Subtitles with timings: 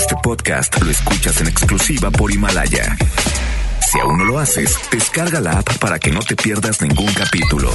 [0.00, 2.96] Este podcast lo escuchas en exclusiva por Himalaya.
[3.86, 7.70] Si aún no lo haces, descarga la app para que no te pierdas ningún capítulo.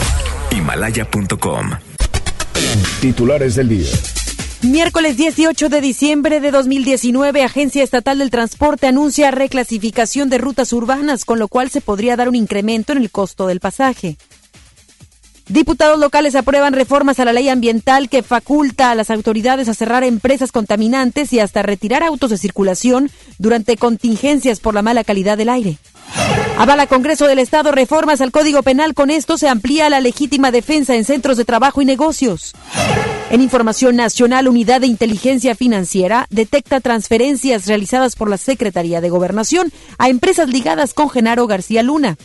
[0.50, 1.70] Himalaya.com.
[3.00, 3.92] Titulares del día.
[4.64, 11.26] Miércoles 18 de diciembre de 2019, Agencia Estatal del Transporte anuncia reclasificación de rutas urbanas,
[11.26, 14.18] con lo cual se podría dar un incremento en el costo del pasaje.
[15.48, 20.04] Diputados locales aprueban reformas a la ley ambiental que faculta a las autoridades a cerrar
[20.04, 25.50] empresas contaminantes y hasta retirar autos de circulación durante contingencias por la mala calidad del
[25.50, 25.78] aire.
[26.58, 28.96] Avala Congreso del Estado reformas al Código Penal.
[28.96, 32.54] Con esto se amplía la legítima defensa en centros de trabajo y negocios.
[33.30, 39.72] En Información Nacional, Unidad de Inteligencia Financiera detecta transferencias realizadas por la Secretaría de Gobernación
[40.00, 42.18] a empresas ligadas con Genaro García Luna.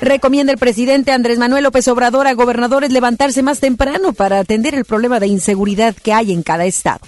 [0.00, 4.84] Recomienda el presidente Andrés Manuel López Obrador a gobernadores levantarse más temprano para atender el
[4.84, 7.00] problema de inseguridad que hay en cada estado.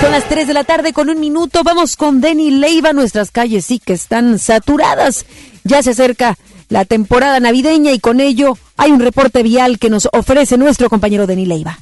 [0.00, 1.62] Son las 3 de la tarde con un minuto.
[1.62, 2.92] Vamos con Denny Leiva.
[2.92, 5.24] Nuestras calles sí que están saturadas.
[5.64, 6.36] Ya se acerca
[6.68, 11.26] la temporada navideña y con ello hay un reporte vial que nos ofrece nuestro compañero
[11.26, 11.78] Denny Leiva.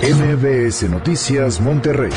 [0.00, 2.12] MBS Noticias Monterrey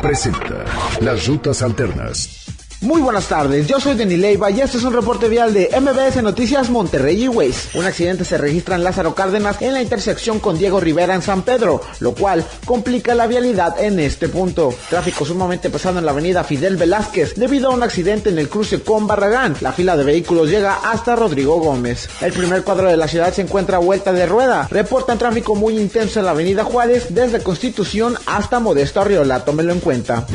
[0.00, 0.64] presenta
[1.00, 2.51] las rutas alternas.
[2.82, 6.20] Muy buenas tardes, yo soy Denis Leiva y este es un reporte vial de MBS
[6.20, 7.68] Noticias Monterrey y Ways.
[7.74, 11.42] Un accidente se registra en Lázaro Cárdenas en la intersección con Diego Rivera en San
[11.42, 14.74] Pedro, lo cual complica la vialidad en este punto.
[14.90, 18.82] Tráfico sumamente pesado en la avenida Fidel Velázquez debido a un accidente en el cruce
[18.82, 19.54] con Barragán.
[19.60, 22.08] La fila de vehículos llega hasta Rodrigo Gómez.
[22.20, 24.66] El primer cuadro de la ciudad se encuentra a vuelta de rueda.
[24.68, 29.78] Reportan tráfico muy intenso en la avenida Juárez desde Constitución hasta Modesto Arriola, tómelo en
[29.78, 30.26] cuenta.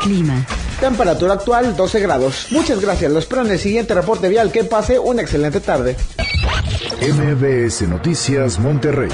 [0.00, 0.46] Clima.
[0.80, 2.46] Temperatura actual 12 grados.
[2.50, 3.10] Muchas gracias.
[3.10, 4.52] Los espero en el siguiente reporte vial.
[4.52, 5.96] Que pase una excelente tarde.
[7.00, 9.10] MBS Noticias Monterrey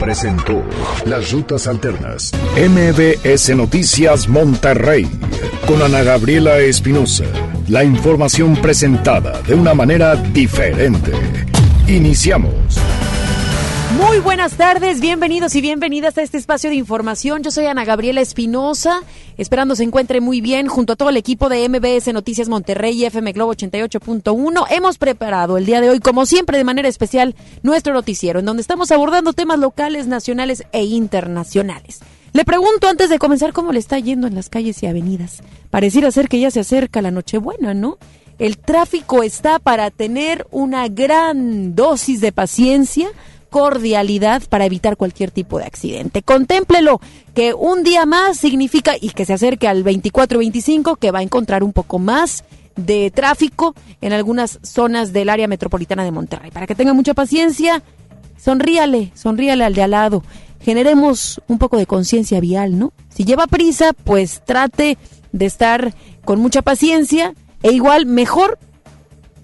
[0.00, 0.62] presentó
[1.04, 2.32] las rutas alternas.
[2.56, 5.08] MBS Noticias Monterrey
[5.66, 7.24] con Ana Gabriela Espinosa.
[7.68, 11.12] La información presentada de una manera diferente.
[11.86, 12.57] Iniciamos.
[13.98, 17.42] Muy buenas tardes, bienvenidos y bienvenidas a este espacio de información.
[17.42, 19.02] Yo soy Ana Gabriela Espinosa,
[19.36, 23.06] esperando se encuentre muy bien junto a todo el equipo de MBS Noticias Monterrey y
[23.06, 24.66] FM Globo 88.1.
[24.70, 28.60] Hemos preparado el día de hoy, como siempre, de manera especial, nuestro noticiero, en donde
[28.60, 31.98] estamos abordando temas locales, nacionales e internacionales.
[32.32, 35.42] Le pregunto antes de comenzar cómo le está yendo en las calles y avenidas.
[35.70, 37.98] Pareciera ser que ya se acerca la Nochebuena, ¿no?
[38.38, 43.08] El tráfico está para tener una gran dosis de paciencia
[43.50, 46.22] cordialidad para evitar cualquier tipo de accidente.
[46.22, 47.00] Contémplelo,
[47.34, 51.62] que un día más significa, y que se acerque al 24-25, que va a encontrar
[51.62, 52.44] un poco más
[52.76, 56.50] de tráfico en algunas zonas del área metropolitana de Monterrey.
[56.50, 57.82] Para que tenga mucha paciencia,
[58.36, 60.22] sonríale, sonríale al de al lado.
[60.60, 62.92] Generemos un poco de conciencia vial, ¿no?
[63.08, 64.98] Si lleva prisa, pues trate
[65.32, 65.94] de estar
[66.24, 68.58] con mucha paciencia e igual mejor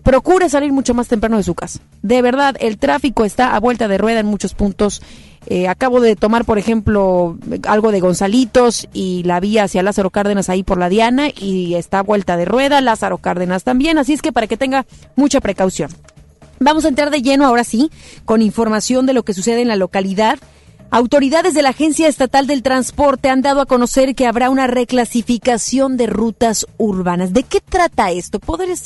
[0.05, 1.81] procure salir mucho más temprano de su casa.
[2.03, 5.03] De verdad, el tráfico está a vuelta de rueda en muchos puntos.
[5.47, 10.49] Eh, acabo de tomar, por ejemplo, algo de Gonzalitos y la vía hacia Lázaro Cárdenas
[10.49, 14.23] ahí por la Diana y está a vuelta de rueda, Lázaro Cárdenas también, así es
[14.23, 15.91] que para que tenga mucha precaución.
[16.61, 17.91] Vamos a entrar de lleno ahora sí
[18.25, 20.39] con información de lo que sucede en la localidad.
[20.91, 25.97] Autoridades de la Agencia Estatal del Transporte han dado a conocer que habrá una reclasificación
[25.97, 27.33] de rutas urbanas.
[27.33, 28.41] ¿De qué trata esto?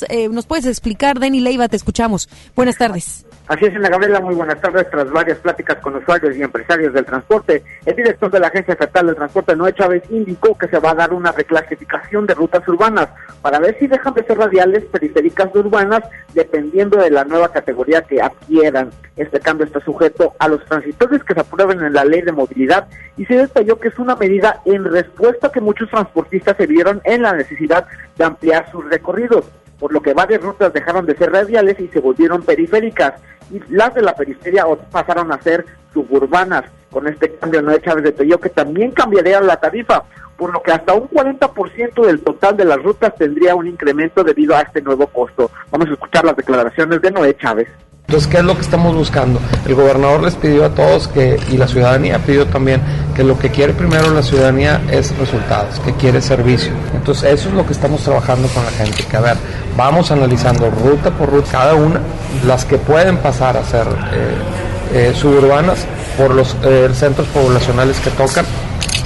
[0.09, 1.67] Eh, ¿Nos puedes explicar, Denny Leiva?
[1.67, 2.27] Te escuchamos.
[2.55, 3.25] Buenas tardes.
[3.49, 4.87] Así es, Ana Gabriela, muy buenas tardes.
[4.91, 9.07] Tras varias pláticas con usuarios y empresarios del transporte, el director de la Agencia Estatal
[9.07, 13.09] del Transporte, Noé Chávez, indicó que se va a dar una reclasificación de rutas urbanas
[13.41, 16.01] para ver si dejan de ser radiales, periféricas urbanas,
[16.35, 18.91] dependiendo de la nueva categoría que adquieran.
[19.15, 22.87] Este cambio está sujeto a los transitorios que se aprueben en la ley de movilidad
[23.17, 27.01] y se detalló que es una medida en respuesta a que muchos transportistas se vieron
[27.03, 29.45] en la necesidad de ampliar sus recorridos
[29.79, 33.13] por lo que varias rutas dejaron de ser radiales y se volvieron periféricas
[33.51, 36.65] y las de la periferia pasaron a ser suburbanas.
[36.91, 40.03] Con este cambio, Noé Chávez detalló que también cambiaría la tarifa,
[40.37, 44.55] por lo que hasta un 40% del total de las rutas tendría un incremento debido
[44.55, 45.51] a este nuevo costo.
[45.71, 47.67] Vamos a escuchar las declaraciones de Noé Chávez.
[48.09, 49.39] Entonces, ¿qué es lo que estamos buscando?
[49.67, 52.81] El gobernador les pidió a todos que, y la ciudadanía pidió también,
[53.15, 56.71] que lo que quiere primero la ciudadanía es resultados, que quiere servicio.
[56.95, 59.37] Entonces, eso es lo que estamos trabajando con la gente, que a ver,
[59.77, 62.01] vamos analizando ruta por ruta, cada una,
[62.47, 65.85] las que pueden pasar a ser eh, eh, suburbanas
[66.17, 68.43] por los eh, centros poblacionales que tocan,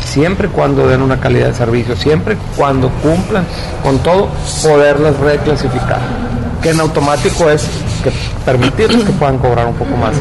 [0.05, 3.43] siempre cuando den una calidad de servicio, siempre cuando cumplan
[3.83, 4.29] con todo,
[4.63, 5.99] poderlas reclasificar.
[6.63, 7.69] Que en automático es
[8.03, 8.11] que
[8.45, 10.15] permitirles que puedan cobrar un poco más,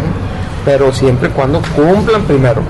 [0.65, 2.63] pero siempre y cuando cumplan primero.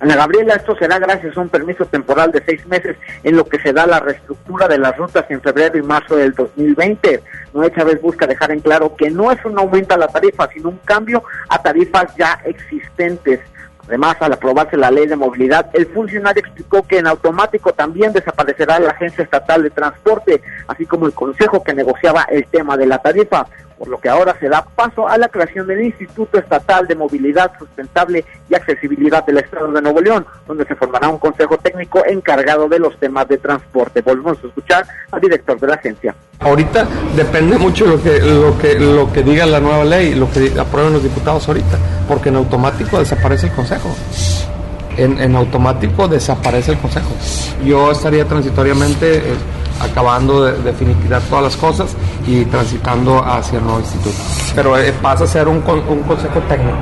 [0.00, 3.60] Ana Gabriela, esto será gracias a un permiso temporal de seis meses en lo que
[3.60, 7.22] se da la reestructura de las rutas en febrero y marzo del 2020.
[7.54, 10.70] Noé Chávez busca dejar en claro que no es un aumento a la tarifa, sino
[10.70, 13.40] un cambio a tarifas ya existentes.
[13.88, 18.78] Además, al aprobarse la ley de movilidad, el funcionario explicó que en automático también desaparecerá
[18.78, 22.98] la Agencia Estatal de Transporte, así como el Consejo que negociaba el tema de la
[22.98, 23.46] tarifa
[23.78, 27.52] por lo que ahora se da paso a la creación del Instituto Estatal de Movilidad
[27.58, 32.68] Sustentable y Accesibilidad del Estado de Nuevo León, donde se formará un consejo técnico encargado
[32.68, 34.02] de los temas de transporte.
[34.02, 36.14] Volvemos a escuchar al director de la agencia.
[36.40, 36.86] Ahorita
[37.16, 40.92] depende mucho lo que lo que lo que diga la nueva ley, lo que aprueben
[40.92, 43.94] los diputados ahorita, porque en automático desaparece el consejo.
[44.96, 47.10] En, en automático desaparece el consejo.
[47.64, 49.22] Yo estaría transitoriamente eh,
[49.80, 51.96] acabando de, de, finiquitar todas las cosas
[52.26, 54.16] y transitando hacia el nuevo instituto.
[54.54, 56.76] Pero eh, pasa a ser un, un consejo técnico,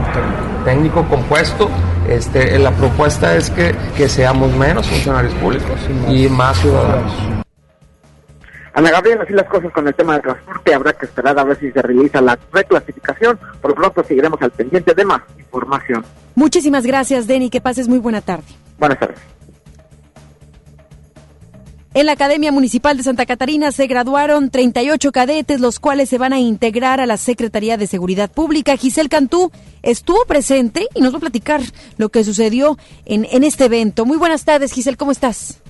[0.65, 1.69] técnico, compuesto.
[2.09, 5.79] Este, la propuesta es que, que seamos menos funcionarios públicos
[6.09, 7.13] y más ciudadanos.
[8.77, 11.59] Ana Gabriela, así las cosas con el tema del transporte, habrá que esperar a ver
[11.59, 13.39] si se realiza la reclasificación.
[13.63, 16.05] Por lo pronto seguiremos al pendiente de más información.
[16.35, 17.49] Muchísimas gracias, Denny.
[17.49, 18.45] Que pases muy buena tarde.
[18.79, 19.36] Buenas tardes.
[21.97, 26.35] En la Academia Municipal de Santa Catarina se graduaron 38 cadetes, los cuales se van
[26.35, 28.77] a integrar a la Secretaría de Seguridad Pública.
[28.77, 29.51] Giselle Cantú
[29.83, 31.63] estuvo presente y nos va a platicar
[31.97, 32.77] lo que sucedió
[33.07, 34.05] en, en este evento.
[34.05, 35.63] Muy buenas tardes, Giselle, ¿cómo estás?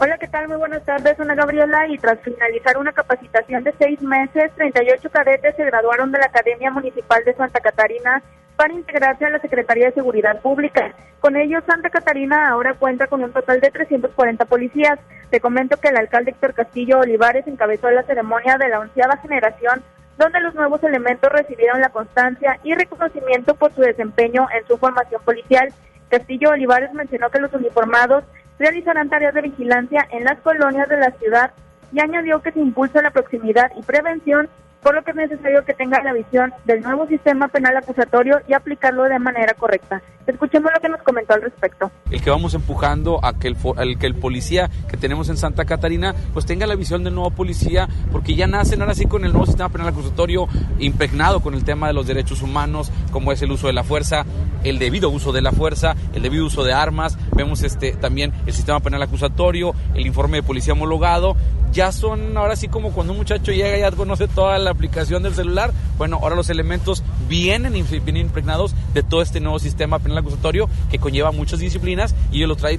[0.00, 0.48] Hola, ¿qué tal?
[0.48, 1.86] Muy buenas tardes, Ana Gabriela.
[1.86, 6.72] Y tras finalizar una capacitación de seis meses, 38 cadetes se graduaron de la Academia
[6.72, 8.20] Municipal de Santa Catarina
[8.58, 10.92] para integrarse a la Secretaría de Seguridad Pública.
[11.20, 14.98] Con ello, Santa Catarina ahora cuenta con un total de 340 policías.
[15.30, 19.80] Te comento que el alcalde Héctor Castillo Olivares encabezó la ceremonia de la onceava generación,
[20.18, 25.22] donde los nuevos elementos recibieron la constancia y reconocimiento por su desempeño en su formación
[25.24, 25.72] policial.
[26.10, 28.24] Castillo Olivares mencionó que los uniformados
[28.58, 31.52] realizarán tareas de vigilancia en las colonias de la ciudad
[31.92, 34.48] y añadió que se impulsa la proximidad y prevención
[34.82, 38.54] por lo que es necesario que tenga la visión del nuevo sistema penal acusatorio y
[38.54, 40.00] aplicarlo de manera correcta.
[40.26, 41.90] Escuchemos lo que nos comentó al respecto.
[42.10, 45.64] El que vamos empujando a que el, el, que el policía que tenemos en Santa
[45.64, 49.32] Catarina pues tenga la visión del nuevo policía, porque ya nacen ahora sí con el
[49.32, 50.46] nuevo sistema penal acusatorio
[50.78, 54.26] impregnado con el tema de los derechos humanos, como es el uso de la fuerza,
[54.64, 58.52] el debido uso de la fuerza, el debido uso de armas, vemos este también el
[58.52, 61.36] sistema penal acusatorio, el informe de policía homologado,
[61.72, 65.22] ya son ahora sí como cuando un muchacho llega y ya conoce toda la aplicación
[65.22, 70.18] del celular, bueno, ahora los elementos vienen, vienen impregnados de todo este nuevo sistema penal
[70.18, 72.78] acusatorio que conlleva muchas disciplinas y lo trae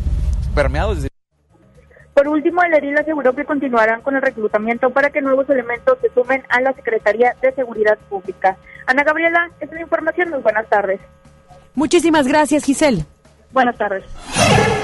[0.55, 1.09] permeado desde
[2.19, 6.09] por último, el edil aseguró que continuarán con el reclutamiento para que nuevos elementos se
[6.13, 8.57] sumen a la Secretaría de Seguridad Pública.
[8.87, 10.29] Ana Gabriela, esta es la información.
[10.31, 10.99] Muy buenas tardes.
[11.75, 13.05] Muchísimas gracias, Giselle.
[13.51, 14.03] Buenas tardes.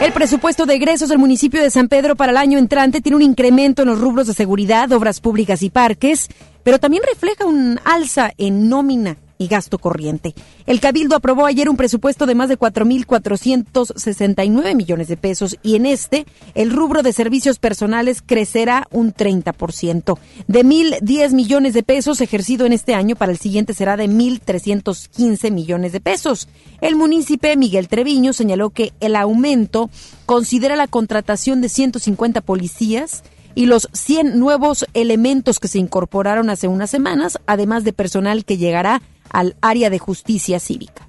[0.01, 3.21] El presupuesto de egresos del municipio de San Pedro para el año entrante tiene un
[3.21, 6.29] incremento en los rubros de seguridad, obras públicas y parques,
[6.63, 10.33] pero también refleja un alza en nómina y gasto corriente.
[10.65, 15.85] El Cabildo aprobó ayer un presupuesto de más de 4.469 millones de pesos y en
[15.85, 20.17] este el rubro de servicios personales crecerá un 30%.
[20.47, 25.51] De 1.010 millones de pesos ejercido en este año, para el siguiente será de 1.315
[25.51, 26.47] millones de pesos.
[26.81, 29.89] El municipio Miguel Treviño señaló que el aumento
[30.25, 33.23] considera la contratación de 150 policías,
[33.55, 38.57] y los 100 nuevos elementos que se incorporaron hace unas semanas, además de personal que
[38.57, 39.01] llegará
[39.35, 41.07] al área de justicia cívica.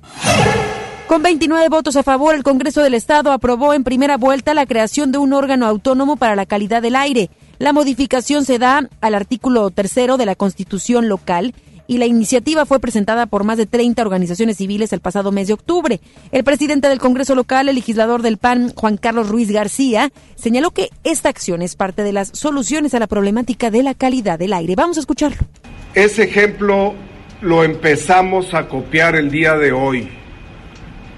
[1.06, 5.12] Con 29 votos a favor, el Congreso del Estado aprobó en primera vuelta la creación
[5.12, 7.30] de un órgano autónomo para la calidad del aire.
[7.58, 11.54] La modificación se da al artículo tercero de la Constitución local
[11.86, 15.54] y la iniciativa fue presentada por más de 30 organizaciones civiles el pasado mes de
[15.54, 16.00] octubre.
[16.32, 20.90] El presidente del Congreso local, el legislador del PAN, Juan Carlos Ruiz García, señaló que
[21.04, 24.74] esta acción es parte de las soluciones a la problemática de la calidad del aire.
[24.74, 25.46] Vamos a escucharlo.
[25.94, 26.94] Ese ejemplo
[27.40, 30.08] lo empezamos a copiar el día de hoy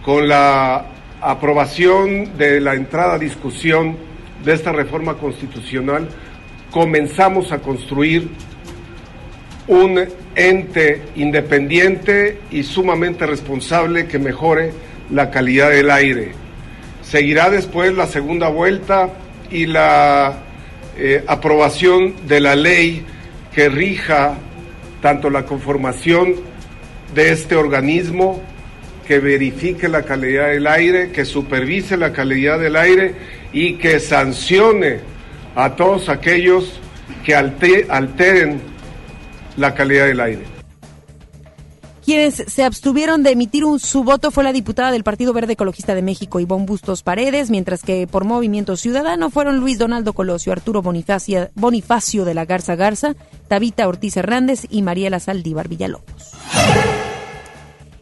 [0.04, 0.87] con la
[1.20, 3.96] aprobación de la entrada a discusión
[4.44, 6.08] de esta reforma constitucional,
[6.70, 8.28] comenzamos a construir
[9.66, 14.72] un ente independiente y sumamente responsable que mejore
[15.10, 16.32] la calidad del aire.
[17.02, 19.10] Seguirá después la segunda vuelta
[19.50, 20.38] y la
[20.96, 23.04] eh, aprobación de la ley
[23.54, 24.37] que rija
[25.00, 26.35] tanto la conformación
[27.14, 28.43] de este organismo
[29.07, 33.14] que verifique la calidad del aire, que supervise la calidad del aire
[33.52, 35.00] y que sancione
[35.55, 36.81] a todos aquellos
[37.25, 38.61] que alteren
[39.57, 40.58] la calidad del aire.
[42.09, 45.95] Quienes se abstuvieron de emitir un, su voto fue la diputada del Partido Verde Ecologista
[45.95, 50.81] de México, Ivonne Bustos Paredes, mientras que por Movimiento Ciudadano fueron Luis Donaldo Colosio, Arturo
[50.81, 53.15] Bonifacio, Bonifacio de la Garza Garza,
[53.47, 56.33] Tabita Ortiz Hernández y Mariela Saldívar Villalobos.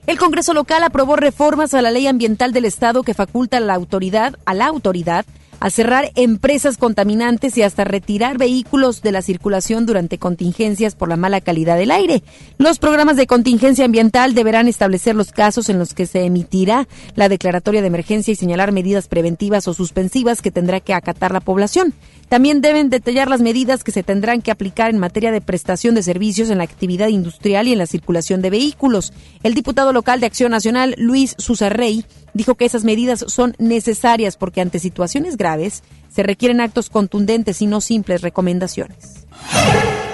[0.07, 3.75] El Congreso local aprobó reformas a la ley ambiental del Estado que faculta a la
[3.75, 5.27] autoridad, a la autoridad
[5.61, 11.17] a cerrar empresas contaminantes y hasta retirar vehículos de la circulación durante contingencias por la
[11.17, 12.23] mala calidad del aire.
[12.59, 17.29] Los programas de contingencia ambiental deberán establecer los casos en los que se emitirá la
[17.29, 21.95] declaratoria de emergencia y señalar medidas preventivas o suspensivas que tendrá que acatar la población.
[22.29, 26.03] También deben detallar las medidas que se tendrán que aplicar en materia de prestación de
[26.03, 29.13] servicios en la actividad industrial y en la circulación de vehículos.
[29.45, 32.05] El diputado local de Acción Nacional, Luis Susarrey,
[32.37, 37.67] dijo que esas medidas son necesarias porque ante situaciones graves se requieren actos contundentes y
[37.67, 39.27] no simples recomendaciones.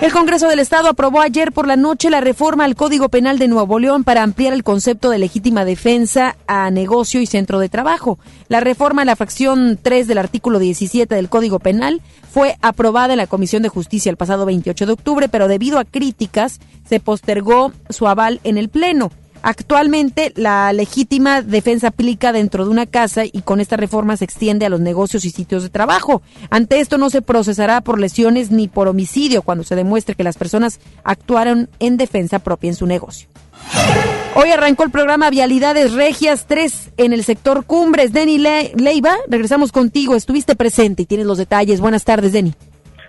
[0.00, 3.46] El Congreso del Estado aprobó ayer por la noche la reforma al Código Penal de
[3.46, 8.18] Nuevo León para ampliar el concepto de legítima defensa a negocio y centro de trabajo.
[8.48, 12.02] La reforma en la fracción 3 del artículo 17 del Código Penal
[12.32, 15.84] fue aprobada en la Comisión de Justicia el pasado 28 de octubre, pero debido a
[15.84, 19.12] críticas se postergó su aval en el Pleno.
[19.42, 24.66] Actualmente la legítima defensa aplica dentro de una casa y con esta reforma se extiende
[24.66, 26.22] a los negocios y sitios de trabajo.
[26.50, 30.36] Ante esto no se procesará por lesiones ni por homicidio cuando se demuestre que las
[30.36, 33.28] personas actuaron en defensa propia en su negocio.
[34.34, 38.12] Hoy arrancó el programa Vialidades Regias 3 en el sector Cumbres.
[38.12, 40.14] Denny Leiva, regresamos contigo.
[40.14, 41.80] Estuviste presente y tienes los detalles.
[41.80, 42.54] Buenas tardes, Denny.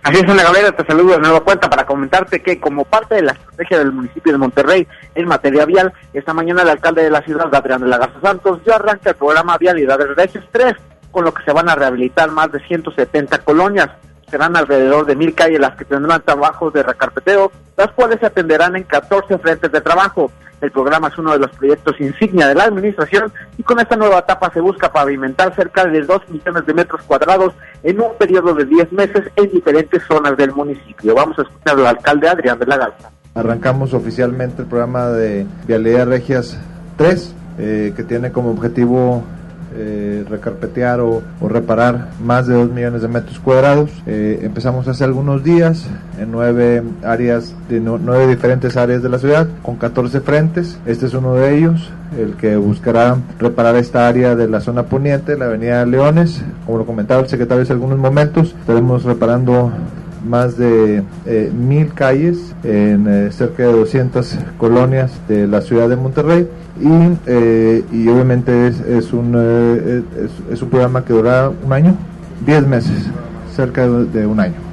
[0.04, 3.22] Así es, Ana Gabriela, te saludo de nueva cuenta para comentarte que como parte de
[3.22, 7.22] la estrategia del municipio de Monterrey en materia vial, esta mañana el alcalde de la
[7.22, 10.74] ciudad, Adrián de la Garza Santos, ya arranca el programa Vialidades Regias 3,
[11.10, 13.88] con lo que se van a rehabilitar más de 170 colonias.
[14.30, 18.76] Serán alrededor de mil calles las que tendrán trabajos de recarpeteo, las cuales se atenderán
[18.76, 20.30] en 14 frentes de trabajo.
[20.64, 24.20] El programa es uno de los proyectos insignia de la administración y con esta nueva
[24.20, 27.52] etapa se busca pavimentar cerca de 2 millones de metros cuadrados
[27.82, 31.14] en un periodo de 10 meses en diferentes zonas del municipio.
[31.14, 33.10] Vamos a escuchar al alcalde Adrián de la Garza.
[33.34, 36.58] Arrancamos oficialmente el programa de Vialidad Regias
[36.96, 39.22] 3, eh, que tiene como objetivo
[39.76, 43.90] eh, recarpetear o, reparar más de 2 millones de metros cuadrados.
[44.06, 45.86] Eh, empezamos hace algunos días
[46.18, 50.78] en nueve áreas, de nueve diferentes áreas de la ciudad, con 14 frentes.
[50.86, 55.36] Este es uno de ellos, el que buscará reparar esta área de la zona poniente,
[55.36, 56.42] la avenida Leones.
[56.66, 59.72] Como lo comentaba el secretario hace algunos momentos, estaremos reparando
[60.24, 65.96] más de eh, mil calles en eh, cerca de 200 colonias de la ciudad de
[65.96, 66.48] Monterrey
[66.80, 71.96] y, eh, obviamente es, es un, es, es, un programa que durará un año,
[72.44, 73.06] 10 meses,
[73.54, 74.63] cerca de un año.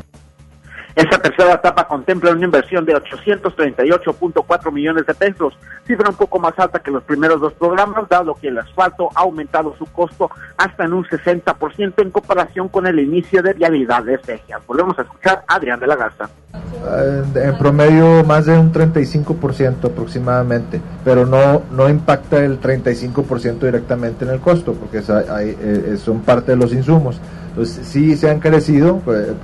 [1.21, 5.53] Tercera etapa contempla una inversión de 838.4 millones de pesos,
[5.85, 9.21] cifra un poco más alta que los primeros dos programas, dado que el asfalto ha
[9.21, 14.61] aumentado su costo hasta en un 60% en comparación con el inicio de vialidades regias.
[14.65, 16.29] Volvemos a escuchar a Adrián de la Garza.
[16.53, 24.25] Eh, en promedio más de un 35% aproximadamente, pero no, no impacta el 35% directamente
[24.25, 27.21] en el costo, porque eh, son parte de los insumos.
[27.51, 29.36] Entonces sí se han crecido pues, eh,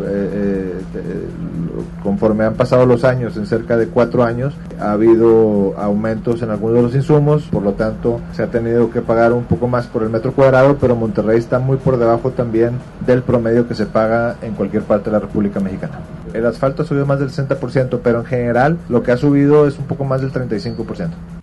[0.96, 1.28] eh,
[2.02, 6.78] conforme han pasado los años, en cerca de cuatro años, ha habido aumentos en algunos
[6.78, 10.04] de los insumos, por lo tanto se ha tenido que pagar un poco más por
[10.04, 14.38] el metro cuadrado, pero Monterrey está muy por debajo también del promedio que se paga
[14.42, 16.00] en cualquier parte de la República Mexicana.
[16.34, 19.78] El asfalto ha subido más del 60%, pero en general lo que ha subido es
[19.78, 21.37] un poco más del 35%.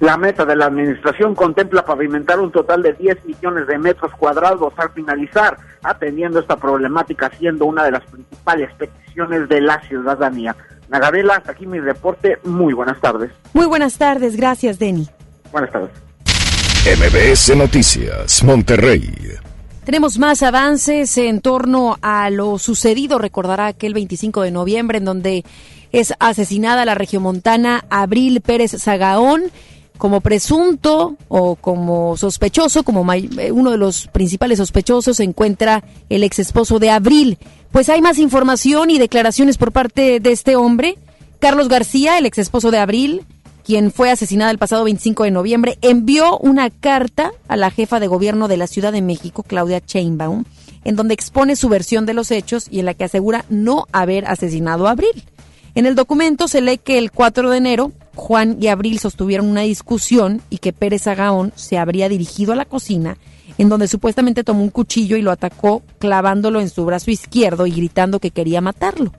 [0.00, 4.72] La meta de la administración contempla pavimentar un total de 10 millones de metros cuadrados
[4.76, 10.54] al finalizar, atendiendo esta problemática siendo una de las principales peticiones de la ciudadanía.
[10.88, 12.38] Nagabela, hasta aquí mi reporte.
[12.44, 13.32] Muy buenas tardes.
[13.52, 14.36] Muy buenas tardes.
[14.36, 15.08] Gracias, Denny.
[15.50, 15.90] Buenas tardes.
[16.86, 19.12] MBS Noticias, Monterrey.
[19.84, 25.44] Tenemos más avances en torno a lo sucedido, recordará aquel 25 de noviembre, en donde
[25.92, 29.44] es asesinada la regiomontana Abril Pérez Zagaón
[29.98, 36.24] como presunto o como sospechoso, como eh, uno de los principales sospechosos, se encuentra el
[36.24, 37.38] ex esposo de Abril.
[37.72, 40.96] Pues hay más información y declaraciones por parte de este hombre.
[41.40, 43.26] Carlos García, el ex esposo de Abril,
[43.64, 48.06] quien fue asesinado el pasado 25 de noviembre, envió una carta a la jefa de
[48.06, 50.44] gobierno de la Ciudad de México, Claudia Chainbaum,
[50.84, 54.26] en donde expone su versión de los hechos y en la que asegura no haber
[54.26, 55.24] asesinado a Abril.
[55.74, 59.62] En el documento se lee que el 4 de enero Juan y Abril sostuvieron una
[59.62, 63.16] discusión y que Pérez Agaón se habría dirigido a la cocina,
[63.56, 67.70] en donde supuestamente tomó un cuchillo y lo atacó clavándolo en su brazo izquierdo y
[67.70, 69.12] gritando que quería matarlo.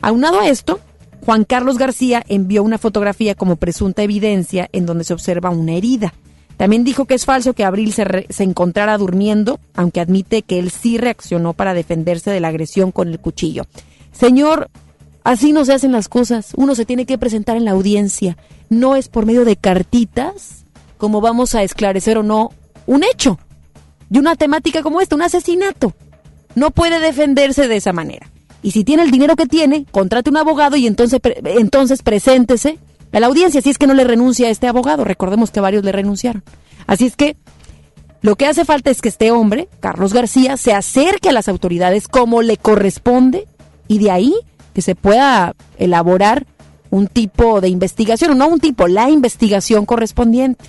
[0.00, 0.80] Aunado a esto,
[1.24, 6.12] Juan Carlos García envió una fotografía como presunta evidencia en donde se observa una herida.
[6.56, 10.72] También dijo que es falso que Abril se, se encontrara durmiendo, aunque admite que él
[10.72, 13.66] sí reaccionó para defenderse de la agresión con el cuchillo.
[14.12, 14.68] Señor,
[15.24, 16.52] así no se hacen las cosas.
[16.56, 18.36] Uno se tiene que presentar en la audiencia.
[18.68, 20.64] No es por medio de cartitas
[20.98, 22.50] como vamos a esclarecer o no
[22.86, 23.38] un hecho
[24.08, 25.94] de una temática como esta, un asesinato.
[26.54, 28.30] No puede defenderse de esa manera.
[28.62, 32.78] Y si tiene el dinero que tiene, contrate un abogado y entonces, pre- entonces preséntese
[33.12, 35.02] a la audiencia, si es que no le renuncia a este abogado.
[35.04, 36.44] Recordemos que varios le renunciaron.
[36.86, 37.36] Así es que
[38.20, 42.06] lo que hace falta es que este hombre, Carlos García, se acerque a las autoridades
[42.06, 43.48] como le corresponde
[43.88, 44.34] y de ahí
[44.72, 46.46] que se pueda elaborar
[46.90, 50.64] un tipo de investigación, o no un tipo, la investigación correspondiente.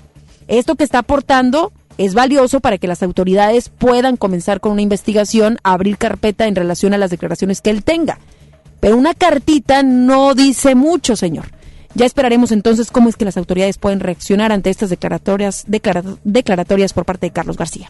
[0.47, 5.59] Esto que está aportando es valioso para que las autoridades puedan comenzar con una investigación,
[5.63, 8.19] abrir carpeta en relación a las declaraciones que él tenga.
[8.79, 11.45] Pero una cartita no dice mucho, señor.
[11.95, 16.91] Ya esperaremos entonces cómo es que las autoridades pueden reaccionar ante estas declaratorias, declara- declaratorias
[16.93, 17.87] por parte de Carlos García.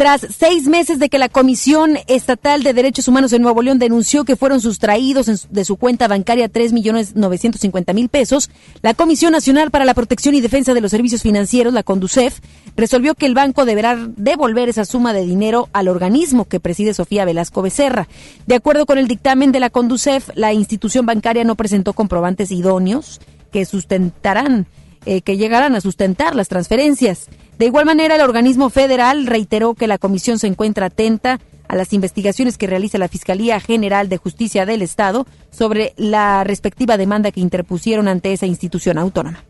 [0.00, 4.24] Tras seis meses de que la Comisión Estatal de Derechos Humanos en Nuevo León denunció
[4.24, 7.60] que fueron sustraídos de su cuenta bancaria tres millones novecientos
[7.92, 8.48] mil pesos,
[8.80, 12.40] la Comisión Nacional para la Protección y Defensa de los Servicios Financieros, la CONDUCEF,
[12.76, 17.26] resolvió que el banco deberá devolver esa suma de dinero al organismo que preside Sofía
[17.26, 18.08] Velasco Becerra.
[18.46, 23.20] De acuerdo con el dictamen de la CONDUCEF, la institución bancaria no presentó comprobantes idóneos
[23.52, 24.66] que sustentarán
[25.06, 27.28] eh, que llegarán a sustentar las transferencias.
[27.60, 31.92] De igual manera, el organismo federal reiteró que la comisión se encuentra atenta a las
[31.92, 37.40] investigaciones que realiza la Fiscalía General de Justicia del Estado sobre la respectiva demanda que
[37.40, 39.44] interpusieron ante esa institución autónoma.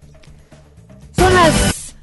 [1.17, 1.95] Son las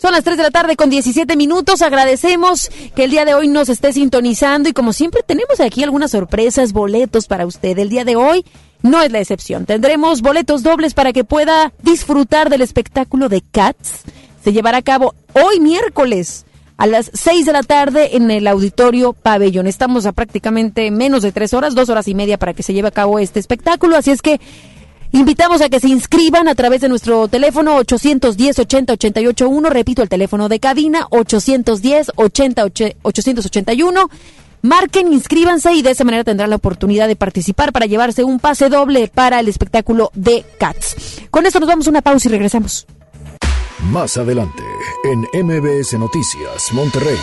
[0.00, 1.82] son las 3 de la tarde con 17 minutos.
[1.82, 6.12] Agradecemos que el día de hoy nos esté sintonizando y como siempre tenemos aquí algunas
[6.12, 7.78] sorpresas, boletos para usted.
[7.78, 8.46] El día de hoy
[8.80, 9.66] no es la excepción.
[9.66, 14.04] Tendremos boletos dobles para que pueda disfrutar del espectáculo de Cats.
[14.42, 16.46] Se llevará a cabo hoy miércoles
[16.76, 19.68] a las 6 de la tarde en el auditorio Pabellón.
[19.68, 22.88] Estamos a prácticamente menos de tres horas, dos horas y media para que se lleve
[22.88, 23.96] a cabo este espectáculo.
[23.96, 24.40] Así es que
[25.14, 29.68] Invitamos a que se inscriban a través de nuestro teléfono 810 80 88 1.
[29.68, 32.64] Repito, el teléfono de cabina 810 80
[33.02, 34.08] 881.
[34.62, 38.70] Marquen, inscríbanse y de esa manera tendrán la oportunidad de participar para llevarse un pase
[38.70, 40.96] doble para el espectáculo de Cats.
[41.30, 42.86] Con esto nos vamos a una pausa y regresamos.
[43.90, 44.62] Más adelante,
[45.02, 47.18] en MBS Noticias, Monterrey.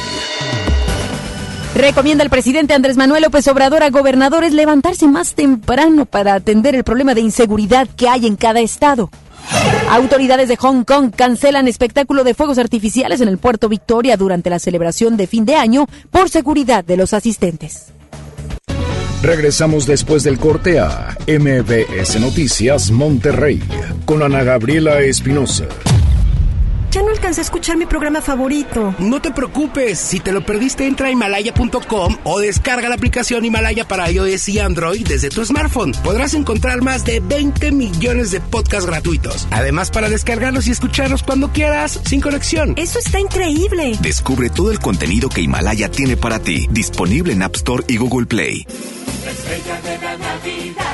[1.74, 6.84] Recomienda el presidente Andrés Manuel López Obrador a gobernadores levantarse más temprano para atender el
[6.84, 9.10] problema de inseguridad que hay en cada estado.
[9.90, 14.60] Autoridades de Hong Kong cancelan espectáculo de fuegos artificiales en el puerto Victoria durante la
[14.60, 17.94] celebración de fin de año por seguridad de los asistentes.
[19.24, 23.62] Regresamos después del corte a MBS Noticias Monterrey
[24.06, 25.66] con Ana Gabriela Espinosa.
[26.92, 28.96] Ya no alcancé a escuchar mi programa favorito.
[28.98, 33.88] No te preocupes, si te lo perdiste entra a himalaya.com o descarga la aplicación Himalaya
[33.88, 35.92] para iOS y Android desde tu smartphone.
[36.04, 39.48] Podrás encontrar más de 20 millones de podcasts gratuitos.
[39.52, 42.74] Además para descargarlos y escucharlos cuando quieras, sin conexión.
[42.76, 43.96] Eso está increíble.
[44.02, 48.26] Descubre todo el contenido que Himalaya tiene para ti, disponible en App Store y Google
[48.26, 48.66] Play.
[49.26, 50.89] La estrella de la Navidad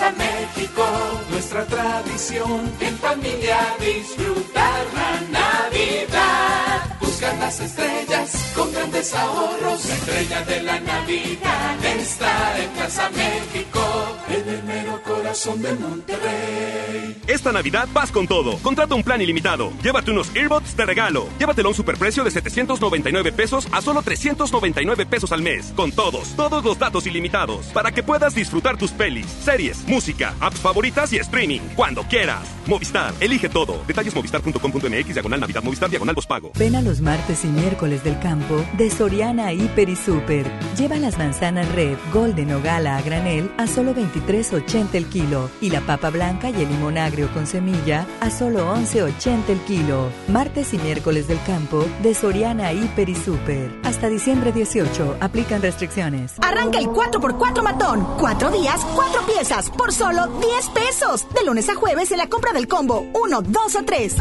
[0.00, 0.84] a México.
[1.30, 6.95] Nuestra tradición en familia disfrutar la Navidad.
[7.16, 9.86] Buscar las estrellas con grandes ahorros.
[9.86, 13.80] La estrella de la Navidad está en Plaza México.
[14.28, 17.16] En el mero corazón de Monterrey.
[17.26, 18.58] Esta Navidad vas con todo.
[18.58, 19.72] Contrata un plan ilimitado.
[19.82, 21.26] Llévate unos earbuds de regalo.
[21.38, 25.72] Llévatelo a un superprecio de 799 pesos a solo 399 pesos al mes.
[25.74, 27.66] Con todos, todos los datos ilimitados.
[27.68, 31.60] Para que puedas disfrutar tus pelis, series, música, apps favoritas y streaming.
[31.76, 32.46] Cuando quieras.
[32.66, 33.82] Movistar, elige todo.
[33.86, 36.52] Detalles movistar.com.mx, diagonal Navidad, Movistar, diagonal pago.
[36.56, 40.50] Ven a los martes y miércoles del campo de Soriana Hiper y Super.
[40.76, 45.70] Lleva las manzanas red, golden o gala a granel a solo 23.80 el kilo y
[45.70, 50.10] la papa blanca y el limón agrio con semilla a solo 11.80 el kilo.
[50.26, 53.70] Martes y miércoles del campo de Soriana Hiper y Super.
[53.84, 55.18] Hasta diciembre 18.
[55.20, 56.32] Aplican restricciones.
[56.42, 58.04] Arranca el 4x4 matón.
[58.18, 61.24] Cuatro días, cuatro piezas, por solo 10 pesos.
[61.32, 64.16] De lunes a jueves en la compra del combo 1, 2 o 3.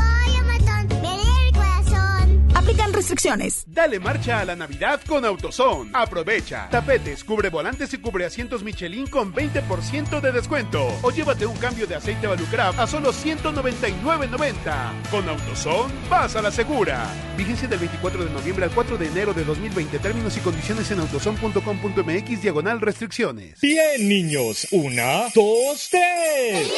[2.95, 3.65] Restricciones.
[3.67, 5.91] Dale marcha a la Navidad con AutoZone.
[5.93, 6.69] Aprovecha.
[6.69, 10.87] Tapetes, cubre volantes y cubre asientos Michelin con 20% de descuento.
[11.01, 15.09] O llévate un cambio de aceite Valucraft a solo 199.90.
[15.11, 17.05] Con AutoZone, vas a la segura.
[17.35, 19.99] Vigencia del 24 de noviembre al 4 de enero de 2020.
[19.99, 23.59] Términos y condiciones en autozone.com.mx diagonal restricciones.
[23.59, 24.67] Bien, niños.
[24.71, 26.71] Una, dos, tres.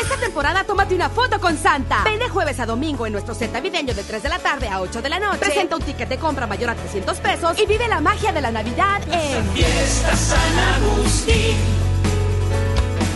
[0.00, 2.04] Esta temporada tómate una foto con Santa.
[2.04, 4.80] Ven de jueves a domingo en nuestro set navideño de 3 de la tarde a
[4.80, 5.38] 8 de la noche.
[5.38, 8.50] Presenta un ticket de compra mayor a 300 pesos y vive la magia de la
[8.50, 11.56] Navidad en Fiesta San Agustín.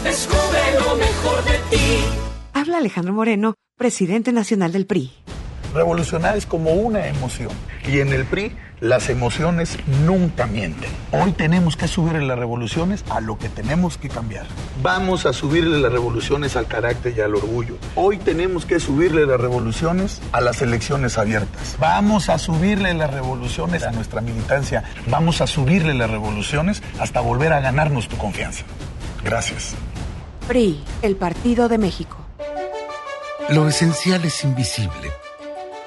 [0.05, 2.05] Descubre lo mejor de ti.
[2.53, 5.13] Habla Alejandro Moreno, presidente nacional del PRI.
[5.75, 7.53] Revolucionar es como una emoción.
[7.87, 10.91] Y en el PRI las emociones nunca mienten.
[11.13, 14.47] Hoy tenemos que subirle las revoluciones a lo que tenemos que cambiar.
[14.83, 17.77] Vamos a subirle las revoluciones al carácter y al orgullo.
[17.95, 21.77] Hoy tenemos que subirle las revoluciones a las elecciones abiertas.
[21.79, 24.85] Vamos a subirle las revoluciones a nuestra militancia.
[25.09, 28.65] Vamos a subirle las revoluciones hasta volver a ganarnos tu confianza.
[29.23, 29.75] Gracias.
[30.49, 32.17] PRI, el Partido de México.
[33.51, 35.11] Lo esencial es invisible,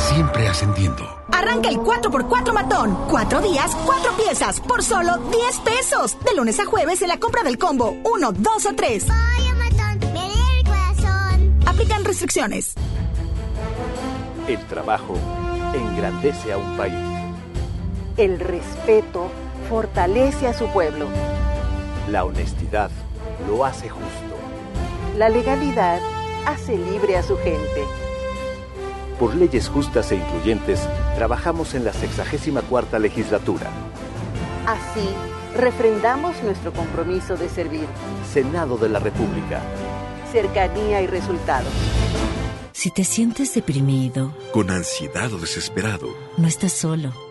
[0.00, 1.04] siempre ascendiendo.
[1.32, 2.96] Arranca el 4x4 matón.
[3.08, 6.16] Cuatro días, cuatro piezas, por solo 10 pesos.
[6.24, 9.06] De lunes a jueves en la compra del combo 1, 2 o 3.
[11.66, 12.74] Aplican restricciones.
[14.48, 15.14] El trabajo
[15.74, 16.94] engrandece a un país.
[18.16, 19.28] El respeto
[19.68, 21.06] fortalece a su pueblo.
[22.08, 22.90] La honestidad
[23.48, 24.34] lo hace justo.
[25.16, 26.00] La legalidad
[26.46, 28.09] hace libre a su gente.
[29.20, 30.80] Por leyes justas e incluyentes,
[31.14, 33.70] trabajamos en la 64 legislatura.
[34.66, 35.06] Así,
[35.54, 37.86] refrendamos nuestro compromiso de servir.
[38.32, 39.60] Senado de la República.
[40.32, 41.70] Cercanía y resultados.
[42.72, 47.29] Si te sientes deprimido, con ansiedad o desesperado, no estás solo.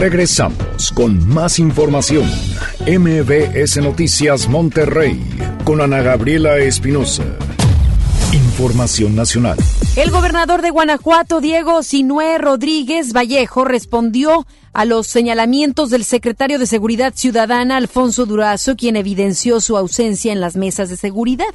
[0.00, 2.24] Regresamos con más información.
[2.88, 5.22] MBS Noticias Monterrey
[5.62, 7.22] con Ana Gabriela Espinosa.
[8.32, 9.58] Información nacional.
[9.96, 16.66] El gobernador de Guanajuato, Diego Sinué Rodríguez Vallejo, respondió a los señalamientos del secretario de
[16.66, 21.52] Seguridad Ciudadana, Alfonso Durazo, quien evidenció su ausencia en las mesas de seguridad.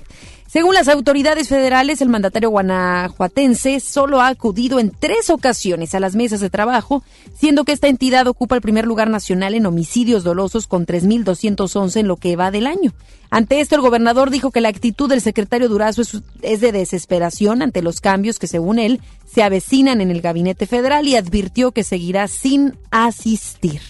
[0.56, 6.16] Según las autoridades federales, el mandatario guanajuatense solo ha acudido en tres ocasiones a las
[6.16, 7.04] mesas de trabajo,
[7.38, 12.08] siendo que esta entidad ocupa el primer lugar nacional en homicidios dolosos con 3.211 en
[12.08, 12.94] lo que va del año.
[13.30, 17.62] Ante esto, el gobernador dijo que la actitud del secretario Durazo es, es de desesperación
[17.62, 21.84] ante los cambios que, según él, se avecinan en el gabinete federal y advirtió que
[21.84, 23.82] seguirá sin asistir.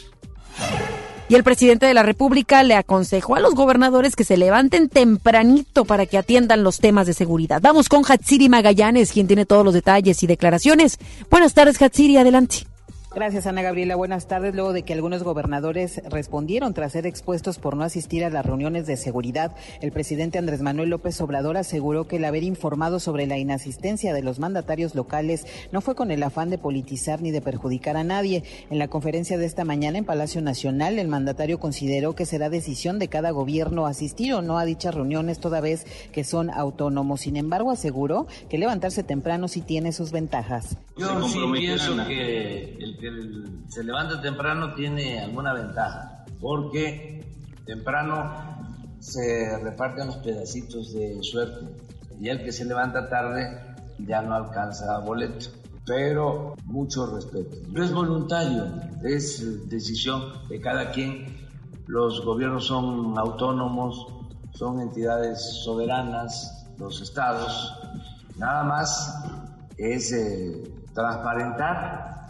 [1.27, 5.83] Y el presidente de la República le aconsejó a los gobernadores que se levanten tempranito
[5.85, 7.61] para que atiendan los temas de seguridad.
[7.63, 10.99] Vamos con Hatsiri Magallanes, quien tiene todos los detalles y declaraciones.
[11.31, 12.67] Buenas tardes, Hatsiri, adelante.
[13.15, 13.95] Gracias, Ana Gabriela.
[13.95, 14.54] Buenas tardes.
[14.56, 18.88] Luego de que algunos gobernadores respondieron tras ser expuestos por no asistir a las reuniones
[18.88, 23.38] de seguridad, el presidente Andrés Manuel López Obrador aseguró que el haber informado sobre la
[23.38, 27.95] inasistencia de los mandatarios locales no fue con el afán de politizar ni de perjudicar
[27.95, 28.43] a nadie.
[28.69, 32.99] En la conferencia de esta mañana en Palacio Nacional, el mandatario consideró que será decisión
[32.99, 37.21] de cada gobierno asistir o no a dichas reuniones, toda vez que son autónomos.
[37.21, 40.78] Sin embargo, aseguró que levantarse temprano sí tiene sus ventajas.
[40.97, 47.24] Yo sí pienso que el que se levanta temprano tiene alguna ventaja, porque
[47.65, 48.32] temprano
[49.00, 51.68] se reparten los pedacitos de suerte
[52.20, 55.48] y el que se levanta tarde ya no alcanza boleto.
[55.86, 57.58] Pero mucho respeto.
[57.70, 58.65] No es voluntario,
[59.04, 61.46] es decisión de cada quien.
[61.86, 64.08] Los gobiernos son autónomos,
[64.56, 67.72] son entidades soberanas, los estados.
[68.38, 69.24] Nada más
[69.78, 70.63] es eh,
[70.96, 72.24] transparentar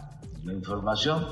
[0.46, 1.26] la información,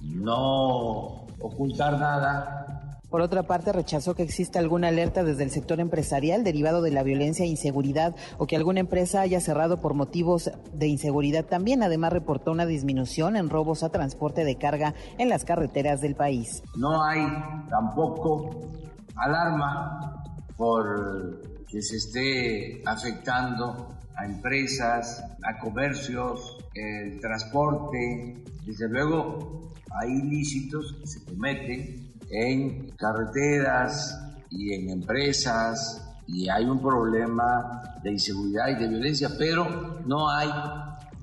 [0.00, 2.66] no ocultar nada,
[3.10, 7.02] por otra parte, rechazó que exista alguna alerta desde el sector empresarial derivado de la
[7.02, 11.44] violencia e inseguridad o que alguna empresa haya cerrado por motivos de inseguridad.
[11.44, 16.14] También, además, reportó una disminución en robos a transporte de carga en las carreteras del
[16.14, 16.62] país.
[16.76, 17.26] No hay
[17.68, 18.70] tampoco
[19.16, 20.22] alarma
[20.56, 28.44] por que se esté afectando a empresas, a comercios, el transporte.
[28.70, 34.16] Desde luego, hay ilícitos que se cometen en carreteras
[34.48, 40.48] y en empresas y hay un problema de inseguridad y de violencia, pero no hay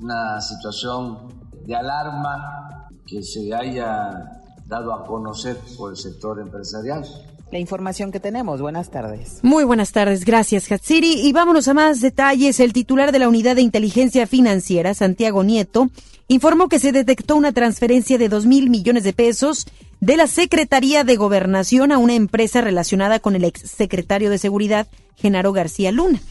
[0.01, 1.29] una situación
[1.65, 7.05] de alarma que se haya dado a conocer por el sector empresarial.
[7.49, 8.59] La información que tenemos.
[8.59, 9.39] Buenas tardes.
[9.41, 10.25] Muy buenas tardes.
[10.25, 11.25] Gracias, Hatsiri.
[11.25, 12.59] Y vámonos a más detalles.
[12.59, 15.89] El titular de la Unidad de Inteligencia Financiera, Santiago Nieto,
[16.27, 19.65] informó que se detectó una transferencia de dos mil millones de pesos
[19.99, 25.53] de la Secretaría de Gobernación a una empresa relacionada con el exsecretario de Seguridad, Genaro
[25.53, 26.21] García Luna.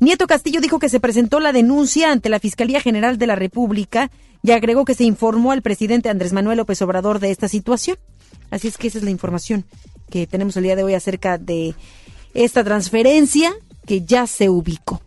[0.00, 4.10] Nieto Castillo dijo que se presentó la denuncia ante la Fiscalía General de la República
[4.42, 7.96] y agregó que se informó al presidente Andrés Manuel López Obrador de esta situación.
[8.50, 9.64] Así es que esa es la información
[10.10, 11.74] que tenemos el día de hoy acerca de
[12.34, 13.54] esta transferencia
[13.86, 15.00] que ya se ubicó.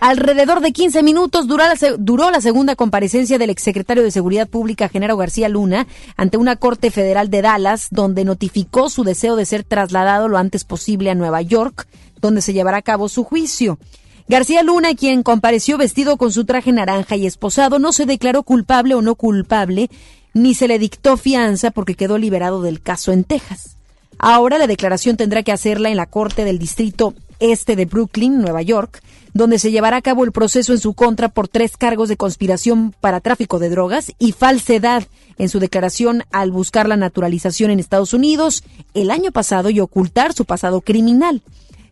[0.00, 5.50] Alrededor de 15 minutos duró la, segunda comparecencia del exsecretario de Seguridad Pública, Genaro García
[5.50, 5.86] Luna,
[6.16, 10.64] ante una corte federal de Dallas, donde notificó su deseo de ser trasladado lo antes
[10.64, 11.86] posible a Nueva York,
[12.22, 13.78] donde se llevará a cabo su juicio.
[14.26, 18.94] García Luna, quien compareció vestido con su traje naranja y esposado, no se declaró culpable
[18.94, 19.90] o no culpable,
[20.32, 23.76] ni se le dictó fianza porque quedó liberado del caso en Texas.
[24.18, 28.62] Ahora la declaración tendrá que hacerla en la Corte del Distrito Este de Brooklyn, Nueva
[28.62, 29.02] York,
[29.34, 32.94] donde se llevará a cabo el proceso en su contra por tres cargos de conspiración
[33.00, 35.04] para tráfico de drogas y falsedad
[35.38, 38.64] en su declaración al buscar la naturalización en Estados Unidos
[38.94, 41.42] el año pasado y ocultar su pasado criminal.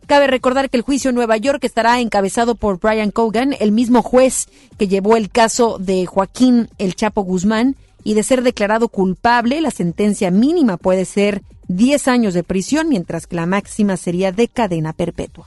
[0.05, 4.01] Cabe recordar que el juicio en Nueva York estará encabezado por Brian Cogan, el mismo
[4.01, 4.47] juez
[4.79, 9.71] que llevó el caso de Joaquín El Chapo Guzmán, y de ser declarado culpable, la
[9.71, 14.93] sentencia mínima puede ser 10 años de prisión, mientras que la máxima sería de cadena
[14.93, 15.45] perpetua.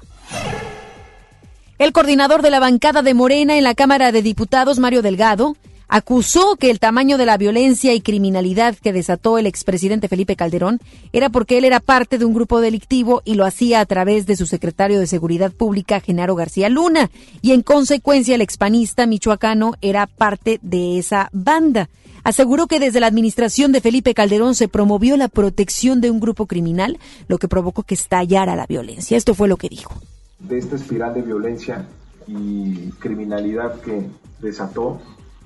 [1.83, 5.57] El coordinador de la bancada de Morena en la Cámara de Diputados, Mario Delgado,
[5.89, 10.79] acusó que el tamaño de la violencia y criminalidad que desató el expresidente Felipe Calderón
[11.13, 14.37] era porque él era parte de un grupo delictivo y lo hacía a través de
[14.37, 20.07] su secretario de Seguridad Pública, Genaro García Luna, y en consecuencia el expanista michoacano era
[20.07, 21.89] parte de esa banda.
[22.23, 26.47] Aseguró que desde la administración de Felipe Calderón se promovió la protección de un grupo
[26.47, 29.17] criminal, lo que provocó que estallara la violencia.
[29.17, 30.01] Esto fue lo que dijo
[30.43, 31.87] de esta espiral de violencia
[32.27, 34.09] y criminalidad que
[34.41, 35.01] desató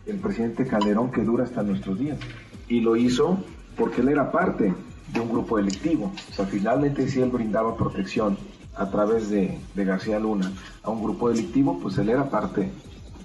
[0.06, 2.18] el presidente Calderón que dura hasta nuestros días.
[2.68, 3.38] Y lo hizo
[3.76, 4.72] porque él era parte
[5.12, 6.12] de un grupo delictivo.
[6.30, 8.36] O sea, finalmente si él brindaba protección
[8.74, 12.70] a través de, de García Luna a un grupo delictivo, pues él era parte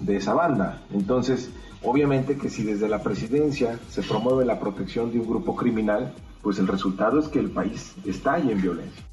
[0.00, 0.82] de esa banda.
[0.92, 1.50] Entonces,
[1.82, 6.58] obviamente que si desde la presidencia se promueve la protección de un grupo criminal, pues
[6.58, 9.04] el resultado es que el país estalle en violencia.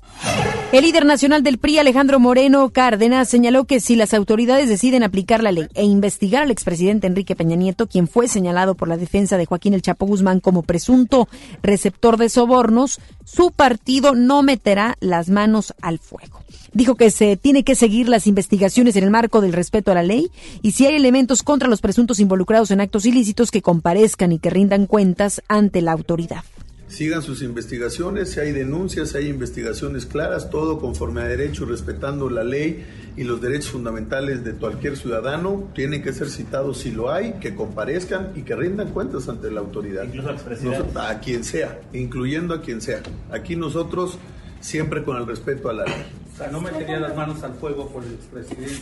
[0.72, 5.42] El líder nacional del PRI, Alejandro Moreno Cárdenas, señaló que si las autoridades deciden aplicar
[5.42, 9.38] la ley e investigar al expresidente Enrique Peña Nieto, quien fue señalado por la defensa
[9.38, 11.28] de Joaquín El Chapo Guzmán como presunto
[11.64, 16.42] receptor de sobornos, su partido no meterá las manos al fuego.
[16.72, 20.04] Dijo que se tiene que seguir las investigaciones en el marco del respeto a la
[20.04, 20.30] ley
[20.62, 24.52] y si hay elementos contra los presuntos involucrados en actos ilícitos que comparezcan y que
[24.52, 26.44] rindan cuentas ante la autoridad
[26.90, 32.30] sigan sus investigaciones, si hay denuncias, si hay investigaciones claras, todo conforme a derecho, respetando
[32.30, 32.84] la ley
[33.16, 37.56] y los derechos fundamentales de cualquier ciudadano, tienen que ser citados si lo hay, que
[37.56, 40.04] comparezcan y que rindan cuentas ante la autoridad.
[40.04, 43.02] Incluso al a quien sea, incluyendo a quien sea.
[43.32, 44.18] Aquí nosotros
[44.60, 46.06] siempre con el respeto a la ley.
[46.34, 48.82] O sea, no metería las manos al fuego por el expresidente.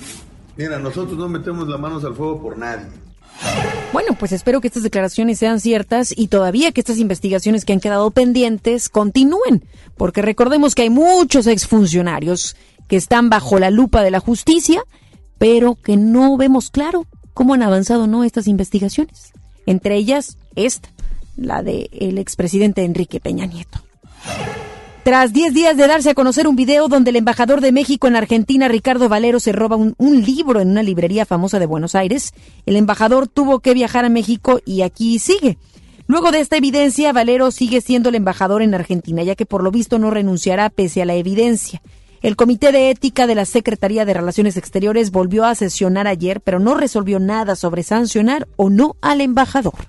[0.55, 2.87] Mira, nosotros no metemos las manos al fuego por nadie.
[3.93, 7.79] Bueno, pues espero que estas declaraciones sean ciertas y todavía que estas investigaciones que han
[7.79, 12.55] quedado pendientes continúen, porque recordemos que hay muchos exfuncionarios
[12.87, 14.83] que están bajo la lupa de la justicia,
[15.37, 19.31] pero que no vemos claro cómo han avanzado no estas investigaciones.
[19.65, 20.89] Entre ellas esta,
[21.35, 23.79] la del expresidente Enrique Peña Nieto.
[25.07, 28.17] Tras 10 días de darse a conocer un video donde el embajador de México en
[28.17, 32.33] Argentina, Ricardo Valero, se roba un, un, libro en una librería famosa de Buenos Aires,
[32.65, 35.57] el embajador tuvo que viajar a México y aquí sigue.
[36.07, 39.71] Luego de esta evidencia, Valero sigue siendo el embajador en Argentina, ya que por lo
[39.71, 41.81] visto no renunciará pese a la evidencia.
[42.21, 46.59] El Comité de Ética de la Secretaría de Relaciones Exteriores volvió a sesionar ayer, pero
[46.59, 49.87] no resolvió nada sobre sancionar o no al embajador.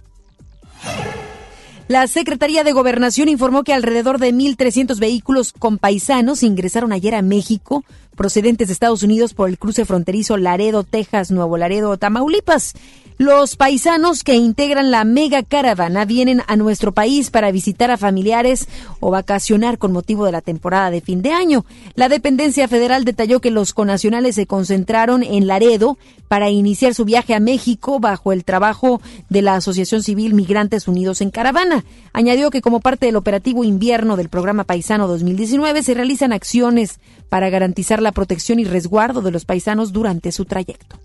[1.89, 7.23] La Secretaría de Gobernación informó que alrededor de 1.300 vehículos con paisanos ingresaron ayer a
[7.23, 7.83] México,
[8.15, 12.75] procedentes de Estados Unidos por el cruce fronterizo Laredo, Texas, Nuevo Laredo, Tamaulipas.
[13.19, 18.69] Los paisanos que integran la mega caravana vienen a nuestro país para visitar a familiares
[19.01, 21.65] o vacacionar con motivo de la temporada de fin de año.
[21.97, 27.35] La dependencia federal detalló que los conacionales se concentraron en Laredo para iniciar su viaje
[27.35, 31.85] a México bajo el trabajo de la Asociación Civil Migrantes Unidos en Caravana.
[32.13, 37.51] Añadió que como parte del operativo invierno del programa Paisano 2019 se realizan acciones para
[37.51, 41.01] garantizar la protección y resguardo de los paisanos durante su trayecto.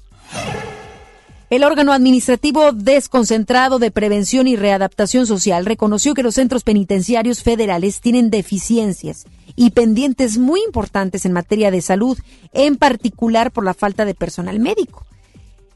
[1.54, 8.02] El órgano administrativo desconcentrado de prevención y readaptación social reconoció que los centros penitenciarios federales
[8.02, 12.18] tienen deficiencias y pendientes muy importantes en materia de salud,
[12.54, 15.06] en particular por la falta de personal médico.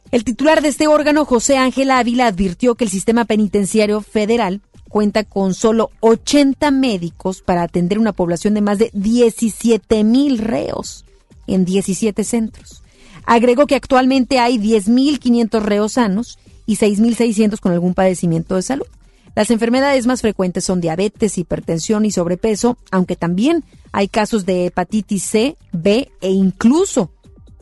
[0.09, 5.25] El titular de este órgano, José Ángel Ávila, advirtió que el sistema penitenciario federal cuenta
[5.25, 11.05] con solo 80 médicos para atender una población de más de 17 mil reos
[11.45, 12.81] en 17 centros.
[13.27, 18.87] Agregó que actualmente hay 10.500 reos sanos y 6.600 con algún padecimiento de salud.
[19.35, 25.23] Las enfermedades más frecuentes son diabetes, hipertensión y sobrepeso, aunque también hay casos de hepatitis
[25.23, 27.11] C, B e incluso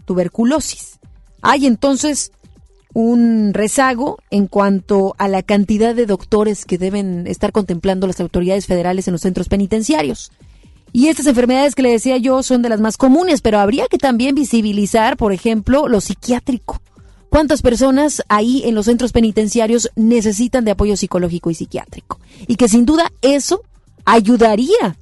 [0.05, 0.99] tuberculosis.
[1.41, 2.31] Hay entonces
[2.93, 8.67] un rezago en cuanto a la cantidad de doctores que deben estar contemplando las autoridades
[8.67, 10.31] federales en los centros penitenciarios.
[10.95, 13.97] Y estas enfermedades que le decía yo son de las más comunes, pero habría que
[13.97, 16.81] también visibilizar, por ejemplo, lo psiquiátrico.
[17.27, 22.21] ¿Cuántas personas ahí en los centros penitenciarios necesitan de apoyo psicológico y psiquiátrico?
[22.47, 23.61] Y que sin duda eso
[24.05, 24.95] ayudaría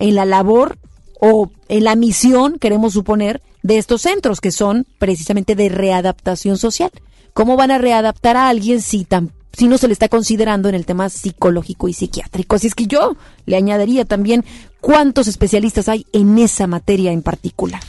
[0.00, 0.78] en la labor
[1.20, 6.90] o en la misión, queremos suponer, de estos centros que son precisamente de readaptación social.
[7.34, 10.74] ¿Cómo van a readaptar a alguien si tan si no se le está considerando en
[10.74, 12.56] el tema psicológico y psiquiátrico.
[12.56, 13.16] Así es que yo
[13.46, 14.44] le añadiría también
[14.82, 17.80] cuántos especialistas hay en esa materia en particular.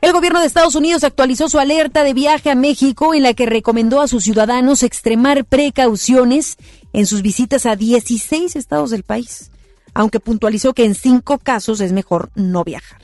[0.00, 3.44] El gobierno de Estados Unidos actualizó su alerta de viaje a México en la que
[3.44, 6.56] recomendó a sus ciudadanos extremar precauciones
[6.94, 9.50] en sus visitas a 16 estados del país,
[9.92, 13.02] aunque puntualizó que en cinco casos es mejor no viajar.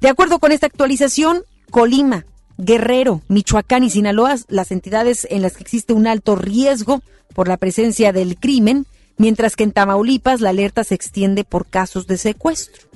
[0.00, 2.24] De acuerdo con esta actualización, Colima,
[2.58, 7.56] Guerrero, Michoacán y Sinaloa, las entidades en las que existe un alto riesgo por la
[7.56, 8.84] presencia del crimen,
[9.16, 12.88] mientras que en Tamaulipas la alerta se extiende por casos de secuestro.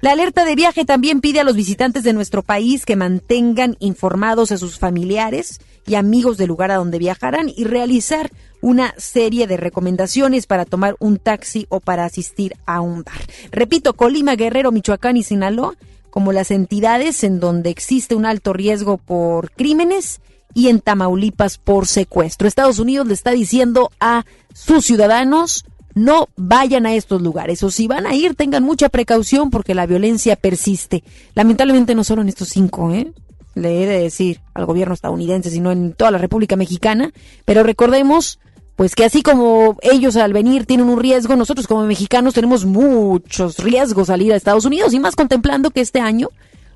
[0.00, 4.50] La alerta de viaje también pide a los visitantes de nuestro país que mantengan informados
[4.50, 9.56] a sus familiares y amigos del lugar a donde viajarán y realizar una serie de
[9.56, 13.20] recomendaciones para tomar un taxi o para asistir a un bar.
[13.52, 15.74] Repito, Colima, Guerrero, Michoacán y Sinaloa
[16.16, 20.22] como las entidades en donde existe un alto riesgo por crímenes
[20.54, 22.48] y en Tamaulipas por secuestro.
[22.48, 24.24] Estados Unidos le está diciendo a
[24.54, 29.50] sus ciudadanos no vayan a estos lugares o si van a ir tengan mucha precaución
[29.50, 31.04] porque la violencia persiste.
[31.34, 33.12] Lamentablemente no solo en estos cinco, ¿eh?
[33.54, 37.12] le he de decir al gobierno estadounidense, sino en toda la República Mexicana,
[37.44, 38.38] pero recordemos
[38.76, 43.58] pues que así como ellos al venir tienen un riesgo, nosotros como mexicanos tenemos muchos
[43.58, 46.28] riesgos al ir a Estados Unidos y más contemplando que este año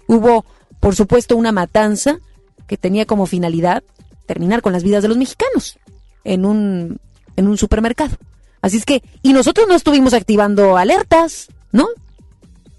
[0.07, 0.47] hubo,
[0.81, 2.19] por supuesto, una matanza
[2.67, 3.83] que tenía como finalidad
[4.25, 5.79] terminar con las vidas de los mexicanos
[6.25, 6.99] en un,
[7.37, 8.17] en un supermercado.
[8.63, 11.87] Así es que, y nosotros no estuvimos activando alertas, ¿no?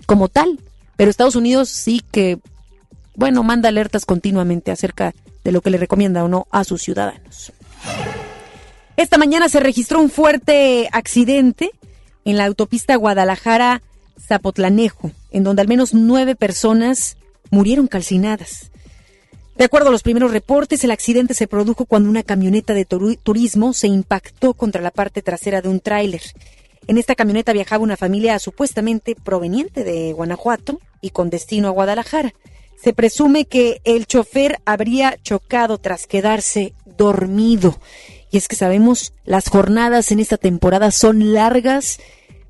[0.07, 0.59] Como tal,
[0.95, 2.39] pero Estados Unidos sí que,
[3.15, 7.51] bueno, manda alertas continuamente acerca de lo que le recomienda o no a sus ciudadanos.
[9.01, 11.71] Esta mañana se registró un fuerte accidente
[12.23, 17.17] en la autopista Guadalajara-Zapotlanejo, en donde al menos nueve personas
[17.49, 18.69] murieron calcinadas.
[19.57, 23.73] De acuerdo a los primeros reportes, el accidente se produjo cuando una camioneta de turismo
[23.73, 26.21] se impactó contra la parte trasera de un tráiler.
[26.85, 32.35] En esta camioneta viajaba una familia supuestamente proveniente de Guanajuato y con destino a Guadalajara.
[32.79, 37.79] Se presume que el chofer habría chocado tras quedarse dormido
[38.31, 41.99] y es que sabemos, las jornadas en esta temporada son largas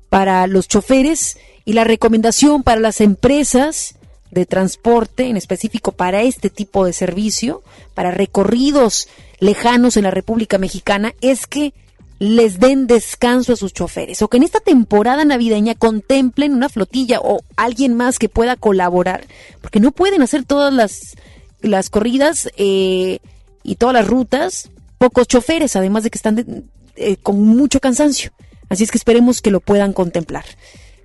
[0.08, 3.96] para los choferes y la recomendación para las empresas
[4.30, 7.62] de transporte, en específico para este tipo de servicio,
[7.94, 9.08] para recorridos
[9.40, 11.74] lejanos en la República Mexicana, es que
[12.18, 14.22] les den descanso a sus choferes.
[14.22, 19.26] O que en esta temporada navideña contemplen una flotilla o alguien más que pueda colaborar,
[19.60, 21.16] porque no pueden hacer todas las,
[21.60, 23.18] las corridas eh,
[23.64, 24.70] y todas las rutas,
[25.02, 28.30] pocos choferes, además de que están eh, con mucho cansancio.
[28.68, 30.44] Así es que esperemos que lo puedan contemplar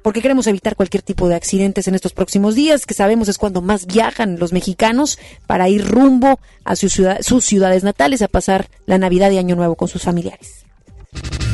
[0.03, 3.61] porque queremos evitar cualquier tipo de accidentes en estos próximos días, que sabemos es cuando
[3.61, 9.31] más viajan los mexicanos para ir rumbo a sus ciudades natales a pasar la Navidad
[9.31, 10.63] y Año Nuevo con sus familiares.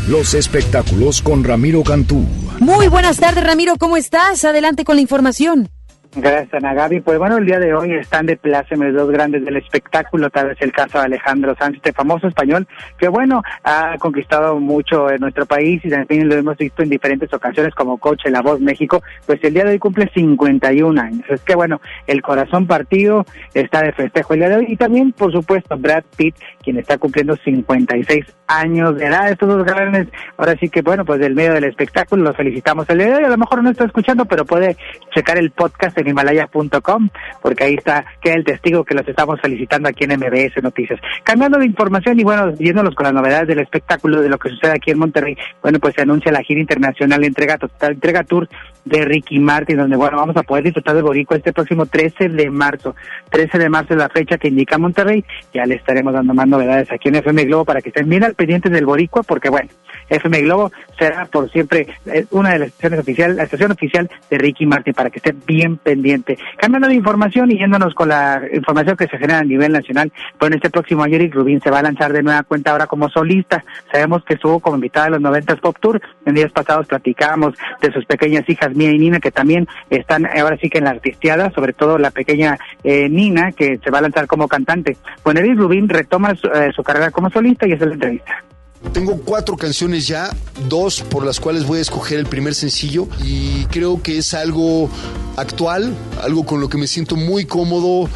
[0.08, 2.28] Los espectáculos con Ramiro Cantú.
[2.60, 4.46] Muy buenas tardes, Ramiro, ¿cómo estás?
[4.46, 5.72] Adelante con la información.
[6.16, 7.02] Gracias, Ana Gaby.
[7.02, 10.62] Pues bueno, el día de hoy están de pláceme dos grandes del espectáculo, tal vez
[10.62, 12.68] el caso de Alejandro Sanz, este famoso español,
[13.00, 17.34] que bueno, ha conquistado mucho en nuestro país y también lo hemos visto en diferentes
[17.34, 21.24] ocasiones como coche La Voz México, pues el día de hoy cumple 51 años.
[21.30, 25.14] Es que bueno, el corazón partido está de festejo el día de hoy y también,
[25.14, 29.32] por supuesto, Brad Pitt, quien está cumpliendo 56 años de edad.
[29.32, 33.00] Estos dos grandes, ahora sí que bueno, pues del medio del espectáculo, los felicitamos el
[33.00, 33.24] día de hoy.
[33.24, 34.78] A lo mejor no está escuchando, pero puede
[35.12, 37.10] checar el podcast en himalaya.com,
[37.42, 41.00] porque ahí está, queda el testigo que los estamos felicitando aquí en MBS Noticias.
[41.24, 44.74] Cambiando de información y bueno, yéndonos con las novedades del espectáculo de lo que sucede
[44.74, 48.48] aquí en Monterrey, bueno, pues se anuncia la gira internacional Entrega Total, Entrega Tour
[48.86, 52.50] de Ricky Martin, donde bueno, vamos a poder disfrutar de Boricua este próximo 13 de
[52.50, 52.96] marzo.
[53.30, 55.24] 13 de marzo es la fecha que indica Monterrey,
[55.54, 58.36] ya le estaremos dando más novedades aquí en FM Globo para que estén bien al
[58.36, 59.70] pendiente del Boricua, porque bueno,
[60.10, 64.38] FM Globo será por siempre eh, una de las estaciones oficiales, la estación oficial de
[64.38, 66.38] Ricky Martin, para que estén bien pendiente.
[66.58, 70.52] Cambiando de información y yéndonos con la información que se genera a nivel nacional, pues
[70.52, 73.64] este próximo año Eric Rubin se va a lanzar de nueva cuenta ahora como solista.
[73.92, 76.02] Sabemos que estuvo como invitada a los 90 Pop Tour.
[76.26, 80.58] En días pasados platicábamos de sus pequeñas hijas Mía y Nina, que también están ahora
[80.58, 84.04] sí que en la artisteada, sobre todo la pequeña eh, Nina, que se va a
[84.04, 84.98] lanzar como cantante.
[85.24, 88.44] Bueno, Eric Rubin retoma su, eh, su carrera como solista y es la entrevista.
[88.92, 90.36] Tengo cuatro canciones ya,
[90.68, 94.90] dos por las cuales voy a escoger el primer sencillo y creo que es algo
[95.36, 98.10] actual, algo con lo que me siento muy cómodo.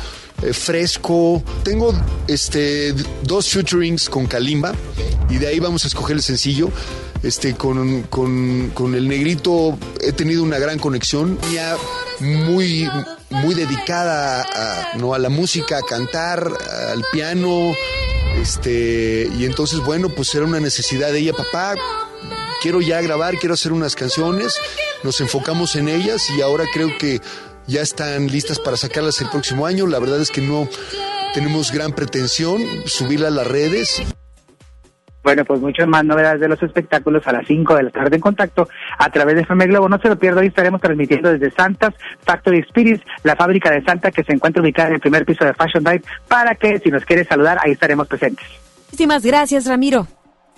[0.43, 1.41] Eh, fresco.
[1.63, 1.93] Tengo
[2.27, 2.93] este
[3.23, 4.71] dos featurings con Kalimba
[5.31, 6.69] y de ahí vamos a escoger el sencillo.
[7.23, 11.39] Este, con, con, con el negrito he tenido una gran conexión.
[11.51, 11.75] Ya
[12.19, 12.87] muy,
[13.29, 14.45] muy dedicada
[14.97, 15.15] ¿no?
[15.15, 16.51] a la música, a cantar,
[16.91, 17.73] al piano.
[18.41, 21.75] Este, y entonces, bueno, pues era una necesidad de ella, papá.
[22.61, 24.55] Quiero ya grabar, quiero hacer unas canciones.
[25.03, 27.21] Nos enfocamos en ellas y ahora creo que
[27.67, 29.85] ya están listas para sacarlas el próximo año.
[29.87, 30.67] La verdad es que no
[31.33, 34.01] tenemos gran pretensión, subirla a las redes.
[35.27, 38.21] Bueno, pues muchas más novedades de los espectáculos a las 5 de la tarde en
[38.21, 39.89] contacto a través de FM Globo.
[39.89, 44.09] No se lo pierda, hoy estaremos transmitiendo desde Santas Factory Spirits, la fábrica de Santa
[44.09, 47.03] que se encuentra ubicada en el primer piso de Fashion Dive, para que si nos
[47.03, 48.47] quiere saludar, ahí estaremos presentes.
[48.85, 50.07] Muchísimas gracias, Ramiro.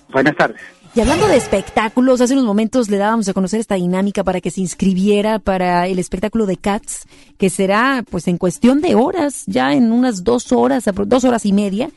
[0.10, 0.62] Buenas tardes.
[0.94, 4.52] Y hablando de espectáculos, hace unos momentos le dábamos a conocer esta dinámica para que
[4.52, 7.08] se inscribiera para el espectáculo de Cats,
[7.40, 11.54] que será pues en cuestión de horas, ya en unas dos horas, dos horas y
[11.54, 11.90] media.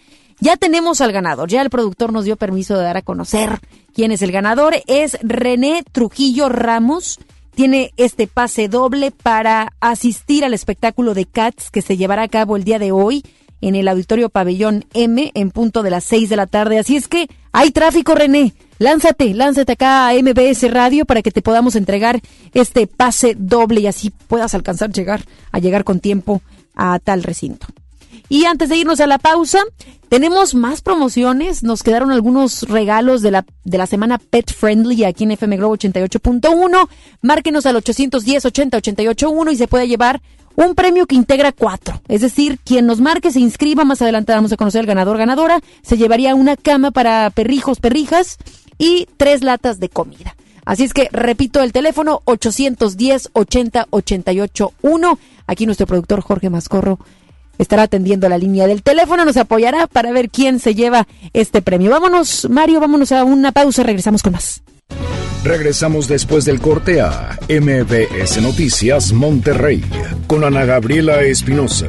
[0.43, 3.61] Ya tenemos al ganador, ya el productor nos dio permiso de dar a conocer
[3.95, 4.75] quién es el ganador.
[4.89, 7.21] Es René Trujillo Ramos.
[7.55, 12.57] Tiene este pase doble para asistir al espectáculo de Cats que se llevará a cabo
[12.57, 13.23] el día de hoy
[13.61, 16.81] en el Auditorio Pabellón M en punto de las 6 de la tarde.
[16.81, 18.53] Así es que hay tráfico, René.
[18.81, 22.21] Lánzate, lánzate acá a MBS Radio para que te podamos entregar
[22.53, 25.23] este pase doble y así puedas alcanzar llegar
[25.53, 26.43] a llegar con tiempo
[26.75, 27.69] a tal recinto.
[28.29, 29.61] Y antes de irnos a la pausa,
[30.09, 31.63] tenemos más promociones.
[31.63, 35.77] Nos quedaron algunos regalos de la, de la semana Pet Friendly aquí en FM Globo
[35.77, 36.89] 88.1.
[37.23, 40.21] Márquenos al 810 80 881 y se puede llevar
[40.57, 42.01] un premio que integra cuatro.
[42.09, 45.61] Es decir, quien nos marque, se inscriba, más adelante vamos a conocer al ganador, ganadora,
[45.83, 48.39] se llevaría una cama para perrijos, perrijas
[48.79, 50.37] y tres latas de comida.
[50.65, 55.19] Así es que repito el teléfono 810 80 88 1.
[55.47, 56.99] Aquí nuestro productor Jorge Mascorro
[57.63, 61.91] estará atendiendo la línea del teléfono, nos apoyará para ver quién se lleva este premio.
[61.91, 64.63] Vámonos, Mario, vámonos a una pausa, regresamos con más.
[65.45, 69.83] Regresamos después del corte a MBS Noticias Monterrey
[70.29, 71.89] con Ana Gabriela Espinosa.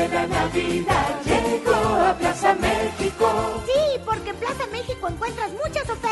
[0.41, 3.61] Navidad llegó a Plaza México.
[3.67, 6.10] Sí, porque en Plaza México encuentras muchas ofertas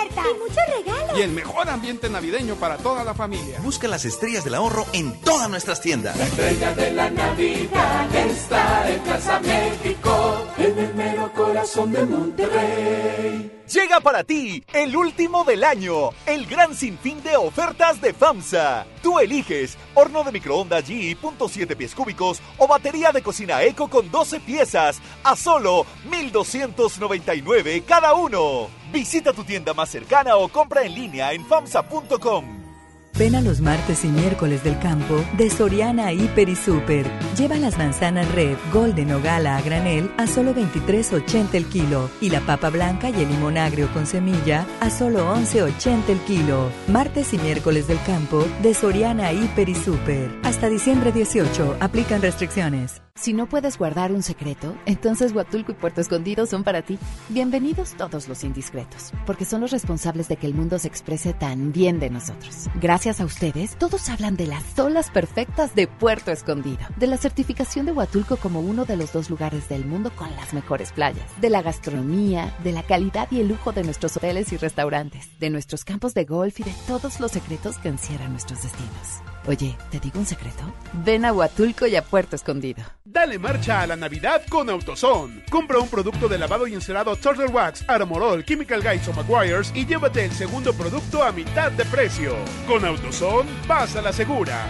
[1.16, 3.60] y el mejor ambiente navideño para toda la familia.
[3.62, 6.16] Busca las estrellas del ahorro en todas nuestras tiendas.
[6.18, 13.60] La estrella de la Navidad está en Plaza México, en el mero corazón de Monterrey.
[13.72, 18.88] Llega para ti el último del año, el gran sinfín de ofertas de FAMSA.
[19.04, 24.10] Tú eliges horno de microondas GE .7 pies cúbicos o batería de cocina Eco con
[24.10, 28.79] 12 piezas a solo 1,299 cada uno.
[28.92, 32.60] Visita tu tienda más cercana o compra en línea en FAMSA.com.
[33.20, 37.06] Ven a los martes y miércoles del campo de Soriana Hiper y Super.
[37.38, 42.30] Lleva las manzanas red, golden o gala a granel a solo 23.80 el kilo y
[42.30, 46.72] la papa blanca y el limón agrio con semilla a solo 11.80 el kilo.
[46.88, 50.32] Martes y miércoles del campo de Soriana Hiper y Super.
[50.44, 53.02] Hasta diciembre 18 aplican restricciones.
[53.20, 56.98] Si no puedes guardar un secreto, entonces Huatulco y Puerto Escondido son para ti.
[57.28, 61.74] Bienvenidos todos los indiscretos, porque son los responsables de que el mundo se exprese tan
[61.74, 62.68] bien de nosotros.
[62.76, 67.86] Gracias a ustedes, todos hablan de las olas perfectas de Puerto Escondido, de la certificación
[67.86, 71.50] de Huatulco como uno de los dos lugares del mundo con las mejores playas, de
[71.50, 75.84] la gastronomía, de la calidad y el lujo de nuestros hoteles y restaurantes, de nuestros
[75.84, 79.22] campos de golf y de todos los secretos que encierran nuestros destinos.
[79.48, 80.64] Oye, ¿te digo un secreto?
[80.94, 82.84] Ven a Huatulco y a Puerto Escondido.
[83.04, 85.44] Dale marcha a la Navidad con AutoZone.
[85.50, 89.86] Compra un producto de lavado y encerado Turtle Wax, Armorol, Chemical Guys o McGuire's y
[89.86, 92.36] llévate el segundo producto a mitad de precio.
[92.68, 94.68] Con AutoZone, vas a la segura.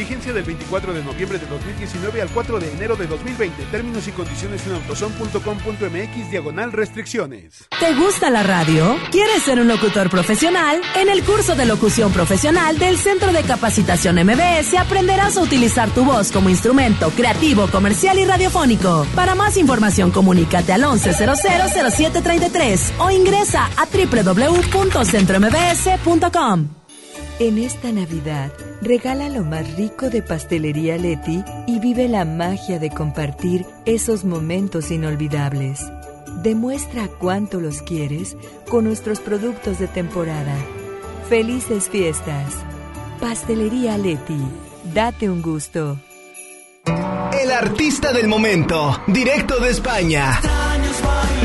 [0.00, 3.66] Vigencia del 24 de noviembre de 2019 al 4 de enero de 2020.
[3.66, 7.68] Términos y condiciones en autoson.com.mx diagonal restricciones.
[7.78, 8.96] ¿Te gusta la radio?
[9.10, 10.80] ¿Quieres ser un locutor profesional?
[10.96, 16.02] En el curso de locución profesional del Centro de Capacitación MBS aprenderás a utilizar tu
[16.02, 19.06] voz como instrumento creativo, comercial y radiofónico.
[19.14, 26.79] Para más información comunícate al 11000733 o ingresa a www.centrombs.com.
[27.40, 32.90] En esta Navidad, regala lo más rico de Pastelería Leti y vive la magia de
[32.90, 35.90] compartir esos momentos inolvidables.
[36.42, 38.36] Demuestra cuánto los quieres
[38.68, 40.54] con nuestros productos de temporada.
[41.30, 42.52] Felices fiestas.
[43.22, 44.42] Pastelería Leti.
[44.92, 45.96] Date un gusto.
[47.42, 50.38] El artista del momento, directo de España.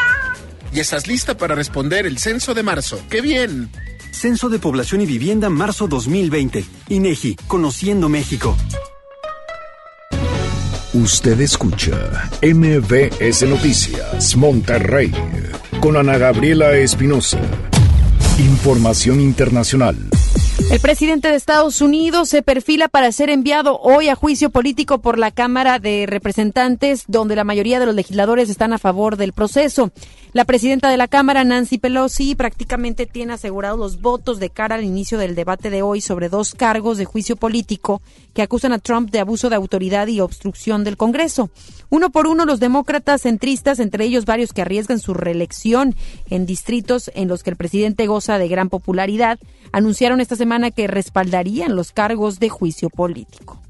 [0.72, 3.00] y estás lista para responder el censo de marzo.
[3.08, 3.70] ¡Qué bien!
[4.12, 6.64] Censo de Población y Vivienda marzo 2020.
[6.90, 8.56] INEGI, Conociendo México.
[10.92, 15.12] Usted escucha MBS Noticias Monterrey
[15.80, 17.38] con Ana Gabriela Espinosa.
[18.38, 19.96] Información internacional.
[20.68, 25.18] El presidente de Estados Unidos se perfila para ser enviado hoy a juicio político por
[25.18, 29.90] la Cámara de Representantes, donde la mayoría de los legisladores están a favor del proceso.
[30.32, 34.84] La presidenta de la Cámara, Nancy Pelosi, prácticamente tiene asegurados los votos de cara al
[34.84, 38.00] inicio del debate de hoy sobre dos cargos de juicio político
[38.32, 41.50] que acusan a Trump de abuso de autoridad y obstrucción del Congreso.
[41.88, 45.96] Uno por uno, los demócratas centristas, entre ellos varios que arriesgan su reelección
[46.28, 49.40] en distritos en los que el presidente goza de gran popularidad,
[49.72, 53.60] anunciaron esta semana que respaldarían los cargos de juicio político.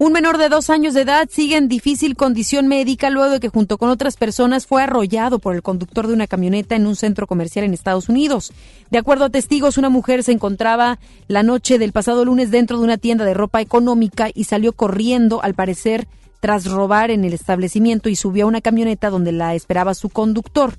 [0.00, 3.48] Un menor de dos años de edad sigue en difícil condición médica luego de que
[3.48, 7.26] junto con otras personas fue arrollado por el conductor de una camioneta en un centro
[7.26, 8.52] comercial en Estados Unidos.
[8.90, 12.84] De acuerdo a testigos, una mujer se encontraba la noche del pasado lunes dentro de
[12.84, 16.06] una tienda de ropa económica y salió corriendo, al parecer,
[16.38, 20.74] tras robar en el establecimiento y subió a una camioneta donde la esperaba su conductor.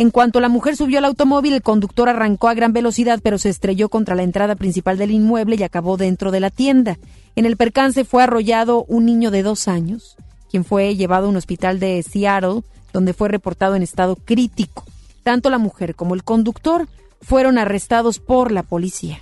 [0.00, 3.50] En cuanto la mujer subió al automóvil, el conductor arrancó a gran velocidad, pero se
[3.50, 6.96] estrelló contra la entrada principal del inmueble y acabó dentro de la tienda.
[7.36, 10.16] En el percance fue arrollado un niño de dos años,
[10.50, 12.62] quien fue llevado a un hospital de Seattle,
[12.94, 14.84] donde fue reportado en estado crítico.
[15.22, 16.88] Tanto la mujer como el conductor
[17.20, 19.18] fueron arrestados por la policía.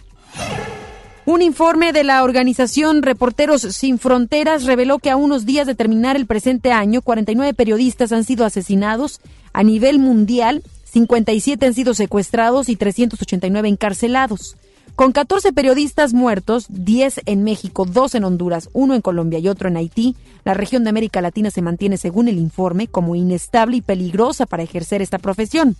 [1.30, 6.16] Un informe de la organización Reporteros Sin Fronteras reveló que a unos días de terminar
[6.16, 9.20] el presente año, 49 periodistas han sido asesinados
[9.52, 14.56] a nivel mundial, 57 han sido secuestrados y 389 encarcelados.
[14.96, 19.68] Con 14 periodistas muertos, 10 en México, 2 en Honduras, 1 en Colombia y otro
[19.68, 20.16] en Haití,
[20.46, 24.62] la región de América Latina se mantiene, según el informe, como inestable y peligrosa para
[24.62, 25.76] ejercer esta profesión.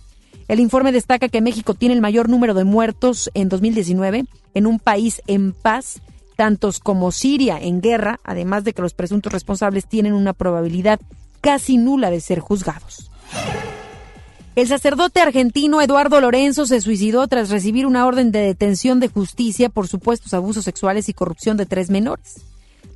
[0.47, 4.25] El informe destaca que México tiene el mayor número de muertos en 2019
[4.55, 6.01] en un país en paz,
[6.35, 10.99] tantos como Siria en guerra, además de que los presuntos responsables tienen una probabilidad
[11.41, 13.11] casi nula de ser juzgados.
[14.55, 19.69] El sacerdote argentino Eduardo Lorenzo se suicidó tras recibir una orden de detención de justicia
[19.69, 22.48] por supuestos abusos sexuales y corrupción de tres menores.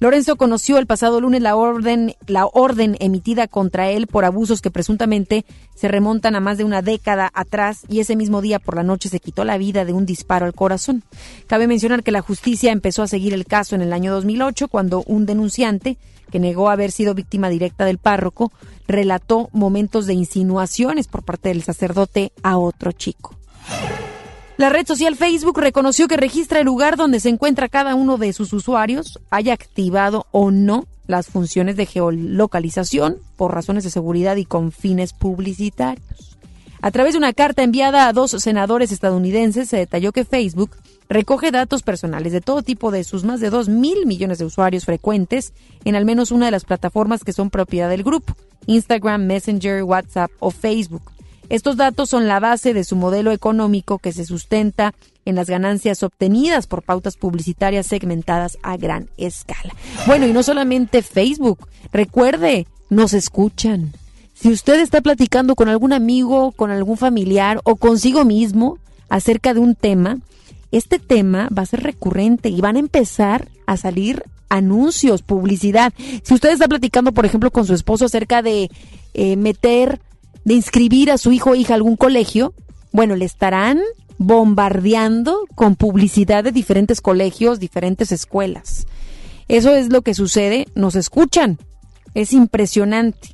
[0.04, 4.70] Lorenzo conoció el pasado lunes la orden, la orden emitida contra él por abusos que
[4.70, 5.46] presuntamente
[5.76, 9.08] se remontan a más de una década atrás y ese mismo día por la noche
[9.08, 11.04] se quitó la vida de un disparo al corazón.
[11.48, 15.06] Cabe mencionar que la justicia empezó a seguir el caso en el año 2008 cuando
[15.08, 15.98] un denunciante
[16.30, 18.52] que negó haber sido víctima directa del párroco
[18.90, 23.38] relató momentos de insinuaciones por parte del sacerdote a otro chico.
[24.56, 28.34] La red social Facebook reconoció que registra el lugar donde se encuentra cada uno de
[28.34, 34.46] sus usuarios, haya activado o no las funciones de geolocalización por razones de seguridad y
[34.46, 36.38] con fines publicitarios.
[36.82, 40.72] A través de una carta enviada a dos senadores estadounidenses se detalló que Facebook
[41.10, 44.86] recoge datos personales de todo tipo de sus más de 2 mil millones de usuarios
[44.86, 48.36] frecuentes en al menos una de las plataformas que son propiedad del grupo,
[48.68, 51.14] Instagram, Messenger, WhatsApp o Facebook.
[51.54, 56.02] Estos datos son la base de su modelo económico que se sustenta en las ganancias
[56.02, 59.72] obtenidas por pautas publicitarias segmentadas a gran escala.
[60.08, 63.94] Bueno, y no solamente Facebook, recuerde, nos escuchan.
[64.34, 69.60] Si usted está platicando con algún amigo, con algún familiar o consigo mismo acerca de
[69.60, 70.18] un tema,
[70.72, 75.94] este tema va a ser recurrente y van a empezar a salir anuncios, publicidad.
[76.24, 78.72] Si usted está platicando, por ejemplo, con su esposo acerca de
[79.14, 80.00] eh, meter
[80.46, 82.54] de inscribir a su hijo o hija a algún colegio,
[82.92, 83.80] bueno, le estarán
[84.18, 88.86] bombardeando con publicidad de diferentes colegios, diferentes escuelas.
[89.48, 91.58] Eso es lo que sucede, nos escuchan.
[92.14, 93.30] Es impresionante.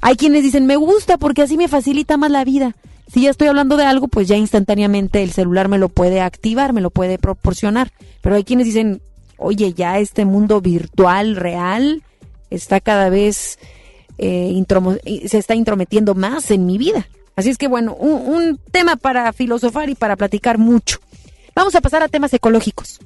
[0.00, 2.74] Hay quienes dicen, me gusta porque así me facilita más la vida.
[3.12, 6.72] Si ya estoy hablando de algo, pues ya instantáneamente el celular me lo puede activar,
[6.72, 7.92] me lo puede proporcionar.
[8.20, 9.02] Pero hay quienes dicen,
[9.36, 12.02] oye, ya este mundo virtual, real,
[12.50, 13.58] está cada vez
[14.22, 17.08] eh, se está intrometiendo más en mi vida.
[17.34, 20.98] Así es que bueno, un, tema para filosofar y para platicar mucho.
[21.54, 23.00] Vamos a pasar a temas ecológicos.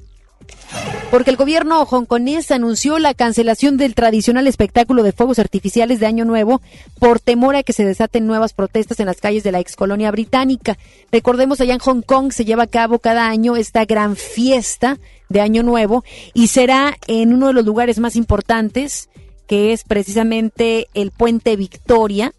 [1.11, 6.25] Porque el gobierno hongkonés anunció la cancelación del tradicional espectáculo de fuegos artificiales de Año
[6.25, 6.61] Nuevo
[6.99, 10.11] por temor a que se desaten nuevas protestas en las calles de la ex colonia
[10.11, 10.77] británica.
[11.11, 14.99] Recordemos, allá en Hong Kong se lleva a cabo cada año esta gran fiesta
[15.29, 16.05] de Año Nuevo
[16.35, 19.09] y será en uno de los lugares más importantes
[19.47, 22.33] que es precisamente el puente Victoria,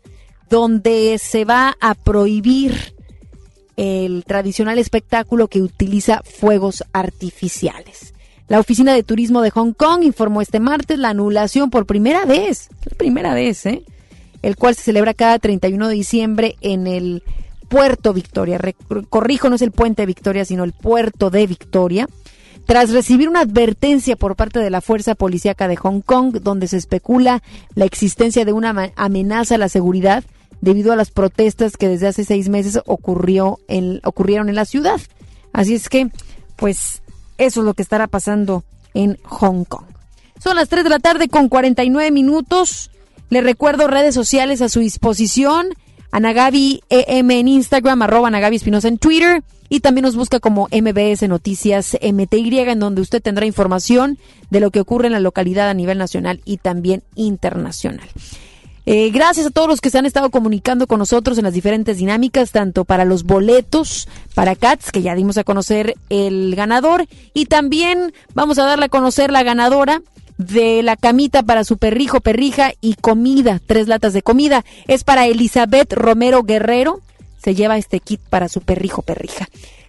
[0.49, 2.95] donde se va a prohibir
[3.76, 8.14] el tradicional espectáculo que utiliza fuegos artificiales.
[8.47, 12.70] La Oficina de Turismo de Hong Kong informó este martes la anulación por primera vez,
[12.89, 13.84] la primera vez, ¿eh?
[14.41, 17.24] el cual se celebra cada 31 de diciembre en el
[17.68, 18.60] Puerto Victoria.
[19.10, 22.08] Corrijo, no es el puente Victoria, sino el puerto de Victoria
[22.68, 26.76] tras recibir una advertencia por parte de la Fuerza Policíaca de Hong Kong, donde se
[26.76, 27.41] especula
[27.76, 30.26] la existencia de una amenaza a la seguridad
[30.59, 34.99] debido a las protestas que desde hace seis meses ocurrió en, ocurrieron en la ciudad.
[35.53, 36.09] Así es que,
[36.57, 37.01] pues,
[37.38, 39.86] eso es lo que estará pasando en Hong Kong.
[40.38, 42.91] Son las 3 de la tarde con 49 minutos.
[43.30, 45.70] Le recuerdo redes sociales a su disposición.
[46.11, 51.28] Anagabi EM en Instagram, arroba Anagabi Espinosa en Twitter y también nos busca como MBS
[51.28, 54.18] Noticias MTY en donde usted tendrá información
[54.49, 58.07] de lo que ocurre en la localidad a nivel nacional y también internacional.
[58.89, 61.97] Eh, gracias a todos los que se han estado comunicando con nosotros en las diferentes
[61.97, 67.47] dinámicas, tanto para los boletos, para CATS, que ya dimos a conocer el ganador, y
[67.47, 70.01] también vamos a darle a conocer la ganadora
[70.38, 74.63] de la camita para su perrijo, perrija y comida, tres latas de comida.
[74.88, 77.01] Es para Elizabeth Romero Guerrero.
[77.48, 79.48] Se lleva este kit para su perrijo, perrija.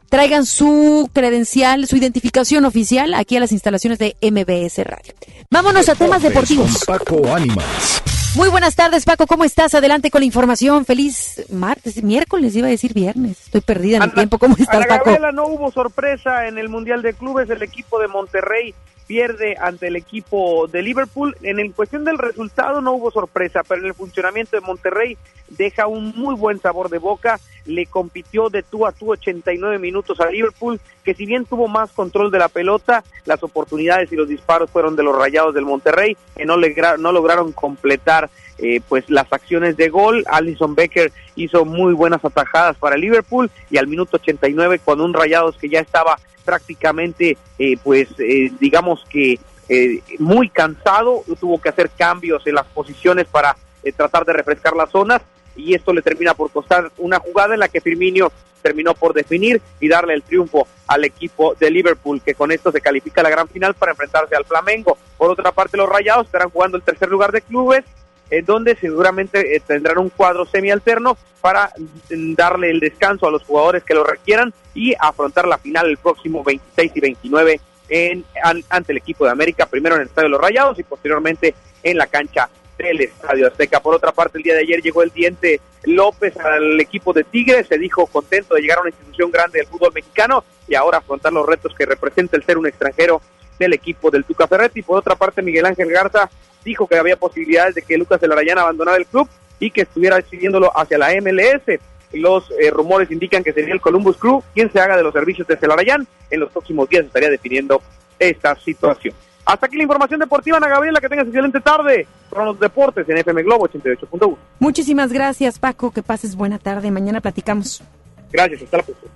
[0.09, 5.13] Traigan su credencial, su identificación oficial aquí a las instalaciones de MBS Radio.
[5.51, 6.85] Vámonos a temas deportivos.
[6.87, 8.01] Paco Ánimas.
[8.37, 9.27] Muy buenas tardes, Paco.
[9.27, 9.75] ¿Cómo estás?
[9.75, 10.85] Adelante con la información.
[10.85, 13.47] Feliz martes, miércoles, iba a decir viernes.
[13.47, 14.39] Estoy perdida en el tiempo.
[14.39, 15.07] ¿Cómo estás, Ana Paco?
[15.07, 17.51] Gabriela, no hubo sorpresa en el Mundial de Clubes.
[17.51, 18.73] El equipo de Monterrey
[19.09, 21.35] pierde ante el equipo de Liverpool.
[21.43, 25.17] En cuestión del resultado no hubo sorpresa, pero en el funcionamiento de Monterrey
[25.49, 27.41] deja un muy buen sabor de boca.
[27.65, 31.91] Le compitió de tú a tú 89 minutos a Liverpool, que si bien tuvo más
[31.91, 36.17] control de la pelota, las oportunidades y los disparos fueron de los rayados del Monterrey,
[36.37, 38.29] que no, legra- no lograron completar
[38.59, 40.25] eh, pues las acciones de gol.
[40.29, 45.57] Alison Becker hizo muy buenas atajadas para Liverpool y al minuto 89 con un Rayados
[45.57, 49.39] que ya estaba prácticamente eh, pues eh, digamos que
[49.69, 54.75] eh, muy cansado, tuvo que hacer cambios en las posiciones para eh, tratar de refrescar
[54.75, 55.21] las zonas
[55.57, 58.33] y esto le termina por costar una jugada en la que Firmino
[58.63, 62.81] terminó por definir y darle el triunfo al equipo de Liverpool, que con esto se
[62.81, 64.97] califica a la gran final para enfrentarse al Flamengo.
[65.17, 67.85] Por otra parte, los Rayados estarán jugando el tercer lugar de clubes,
[68.31, 71.71] en donde seguramente eh, tendrán un cuadro semialterno para
[72.11, 75.97] mm, darle el descanso a los jugadores que lo requieran y afrontar la final el
[75.99, 80.27] próximo 26 y 29 en, an- ante el equipo de América, primero en el Estadio
[80.29, 83.81] de los Rayados y posteriormente en la cancha del Estadio Azteca.
[83.81, 87.67] Por otra parte, el día de ayer llegó el diente López al equipo de Tigres,
[87.69, 91.33] se dijo contento de llegar a una institución grande del fútbol mexicano y ahora afrontar
[91.33, 93.23] los retos que representa el ser un extranjero
[93.59, 94.83] del equipo del Tuca Ferretti.
[94.83, 96.31] Por otra parte, Miguel Ángel Garza
[96.65, 99.29] dijo que había posibilidades de que Lucas de la Rayana abandonara el club
[99.59, 101.81] y que estuviera decidiéndolo hacia la MLS.
[102.13, 105.47] Los eh, rumores indican que sería el Columbus Crew quien se haga de los servicios
[105.47, 106.07] de Celarayán.
[106.31, 107.83] En los próximos días estaría definiendo
[108.19, 109.15] esta situación.
[109.45, 111.01] Hasta aquí la información deportiva, Ana Gabriela.
[111.01, 114.37] Que tengas excelente tarde con los deportes en FM Globo 88.1.
[114.59, 115.91] Muchísimas gracias, Paco.
[115.91, 116.91] Que pases buena tarde.
[116.91, 117.83] Mañana platicamos.
[118.31, 119.11] Gracias, hasta la próxima.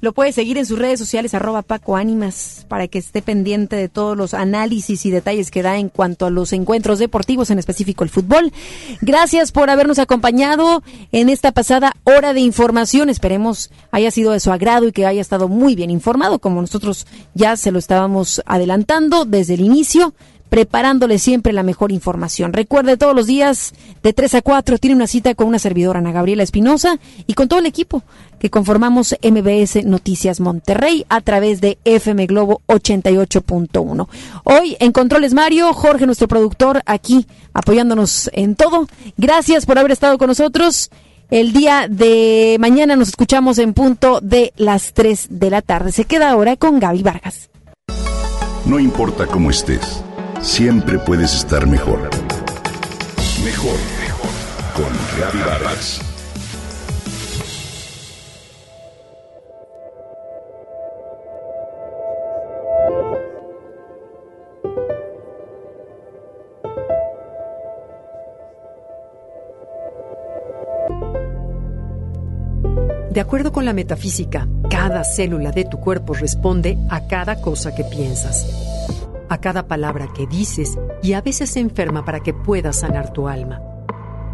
[0.00, 3.88] Lo puede seguir en sus redes sociales, arroba Paco Ánimas, para que esté pendiente de
[3.88, 8.04] todos los análisis y detalles que da en cuanto a los encuentros deportivos, en específico
[8.04, 8.52] el fútbol.
[9.00, 13.08] Gracias por habernos acompañado en esta pasada hora de información.
[13.08, 17.06] Esperemos haya sido de su agrado y que haya estado muy bien informado, como nosotros
[17.34, 20.14] ya se lo estábamos adelantando desde el inicio
[20.48, 22.52] preparándole siempre la mejor información.
[22.52, 23.72] Recuerde, todos los días
[24.02, 27.48] de 3 a 4 tiene una cita con una servidora, Ana Gabriela Espinosa, y con
[27.48, 28.02] todo el equipo
[28.38, 34.08] que conformamos MBS Noticias Monterrey a través de FM Globo 88.1.
[34.44, 38.86] Hoy en Controles Mario, Jorge, nuestro productor, aquí apoyándonos en todo.
[39.16, 40.90] Gracias por haber estado con nosotros.
[41.30, 45.92] El día de mañana nos escuchamos en punto de las 3 de la tarde.
[45.92, 47.50] Se queda ahora con Gaby Vargas.
[48.64, 50.02] No importa cómo estés,
[50.40, 52.10] siempre puedes estar mejor.
[53.44, 54.30] Mejor, mejor.
[54.74, 56.00] Con Gaby Vargas.
[73.10, 77.82] De acuerdo con la metafísica, cada célula de tu cuerpo responde a cada cosa que
[77.82, 78.46] piensas,
[79.28, 83.28] a cada palabra que dices y a veces se enferma para que puedas sanar tu
[83.28, 83.60] alma.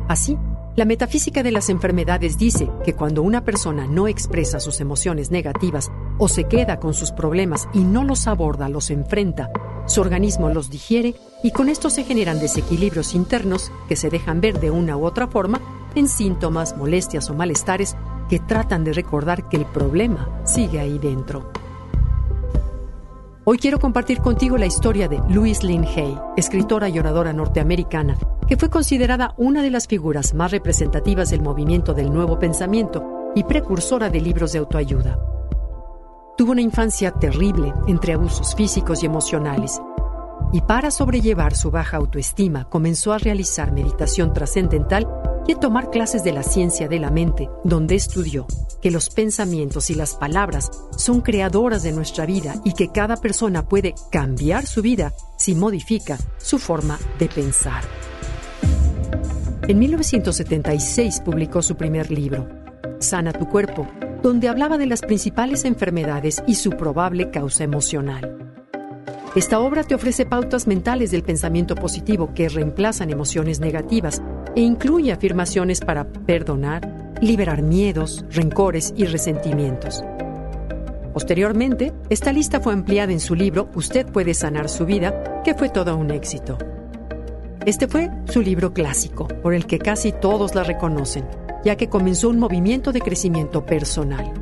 [0.09, 0.39] Así,
[0.77, 5.93] la metafísica de las enfermedades dice que cuando una persona no expresa sus emociones negativas
[6.19, 9.51] o se queda con sus problemas y no los aborda, los enfrenta,
[9.87, 11.15] su organismo los digiere
[11.45, 15.29] y con esto se generan desequilibrios internos que se dejan ver de una u otra
[15.29, 15.61] forma
[15.95, 17.97] en síntomas, molestias o malestares
[18.29, 21.53] que tratan de recordar que el problema sigue ahí dentro.
[23.47, 28.17] Hoy quiero compartir contigo la historia de Louise Lynn Hay, escritora y oradora norteamericana,
[28.49, 33.45] que fue considerada una de las figuras más representativas del movimiento del nuevo pensamiento y
[33.45, 35.19] precursora de libros de autoayuda.
[36.39, 39.79] Tuvo una infancia terrible entre abusos físicos y emocionales,
[40.51, 45.07] y para sobrellevar su baja autoestima comenzó a realizar meditación trascendental
[45.47, 48.47] y tomar clases de la ciencia de la mente, donde estudió
[48.81, 53.67] que los pensamientos y las palabras son creadoras de nuestra vida y que cada persona
[53.67, 57.83] puede cambiar su vida si modifica su forma de pensar.
[59.67, 62.47] En 1976 publicó su primer libro,
[62.99, 63.87] Sana tu cuerpo,
[64.23, 68.39] donde hablaba de las principales enfermedades y su probable causa emocional.
[69.35, 74.23] Esta obra te ofrece pautas mentales del pensamiento positivo que reemplazan emociones negativas
[74.55, 80.05] e incluye afirmaciones para perdonar, liberar miedos, rencores y resentimientos.
[81.13, 85.69] Posteriormente, esta lista fue ampliada en su libro Usted puede sanar su vida, que fue
[85.69, 86.59] todo un éxito.
[87.65, 91.25] Este fue su libro clásico, por el que casi todos la reconocen,
[91.65, 94.33] ya que comenzó un movimiento de crecimiento personal.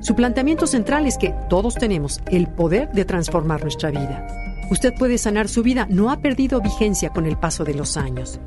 [0.00, 4.26] Su planteamiento central es que todos tenemos el poder de transformar nuestra vida.
[4.70, 8.40] Usted puede sanar su vida no ha perdido vigencia con el paso de los años.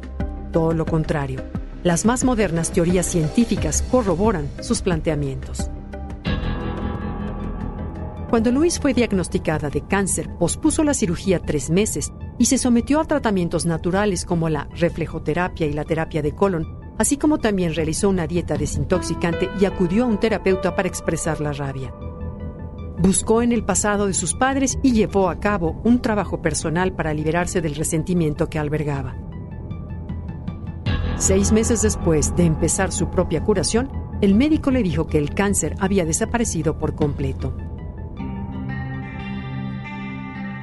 [0.56, 1.44] Todo lo contrario,
[1.84, 5.70] las más modernas teorías científicas corroboran sus planteamientos.
[8.30, 13.04] Cuando Luis fue diagnosticada de cáncer, pospuso la cirugía tres meses y se sometió a
[13.04, 16.66] tratamientos naturales como la reflejoterapia y la terapia de colon,
[16.98, 21.52] así como también realizó una dieta desintoxicante y acudió a un terapeuta para expresar la
[21.52, 21.94] rabia.
[22.98, 27.14] Buscó en el pasado de sus padres y llevó a cabo un trabajo personal para
[27.14, 29.18] liberarse del resentimiento que albergaba.
[31.18, 33.90] Seis meses después de empezar su propia curación,
[34.22, 37.56] el médico le dijo que el cáncer había desaparecido por completo.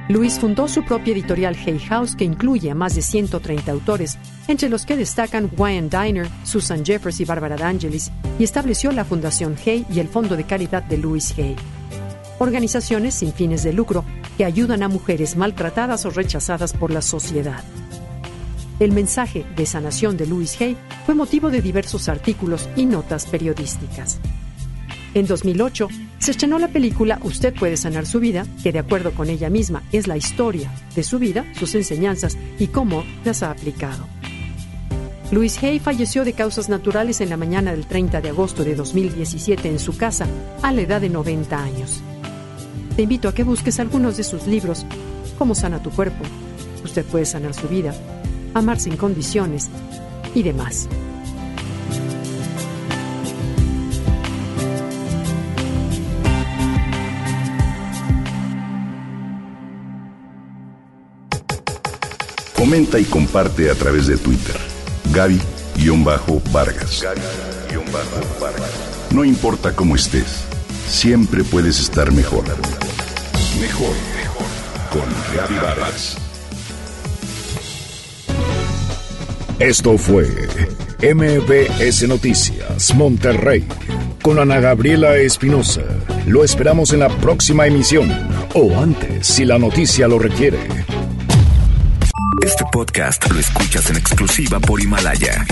[0.09, 4.69] Luis fundó su propia editorial Hay House que incluye a más de 130 autores, entre
[4.69, 9.87] los que destacan Wayne Diner, Susan Jeffers y Barbara D'Angelis, y estableció la Fundación Hay
[9.89, 11.55] y el Fondo de Caridad de Louis Hay.
[12.37, 14.05] Organizaciones sin fines de lucro
[14.37, 17.63] que ayudan a mujeres maltratadas o rechazadas por la sociedad.
[18.79, 24.19] El mensaje de sanación de Louis Hay fue motivo de diversos artículos y notas periodísticas.
[25.13, 29.29] En 2008, se estrenó la película Usted puede sanar su vida, que de acuerdo con
[29.29, 34.07] ella misma es la historia de su vida, sus enseñanzas y cómo las ha aplicado.
[35.31, 39.69] Louis Hay falleció de causas naturales en la mañana del 30 de agosto de 2017
[39.69, 40.25] en su casa,
[40.63, 42.01] a la edad de 90 años.
[42.95, 44.85] Te invito a que busques algunos de sus libros,
[45.37, 46.23] Cómo sana tu cuerpo,
[46.83, 47.95] Usted puede sanar su vida,
[48.53, 49.69] Amar sin condiciones
[50.35, 50.87] y demás.
[62.63, 64.55] Comenta y comparte a través de Twitter.
[65.11, 67.03] Gaby-Vargas.
[69.11, 70.45] No importa cómo estés,
[70.87, 72.45] siempre puedes estar mejor.
[73.59, 74.47] Mejor, mejor.
[74.91, 75.03] Con
[75.35, 76.22] Gaby Vargas.
[79.59, 80.27] Esto fue
[81.01, 83.65] MBS Noticias Monterrey
[84.21, 85.81] con Ana Gabriela Espinosa.
[86.25, 88.11] Lo esperamos en la próxima emisión
[88.55, 90.59] o antes si la noticia lo requiere.
[92.41, 95.45] Este podcast lo escuchas en exclusiva por Himalaya.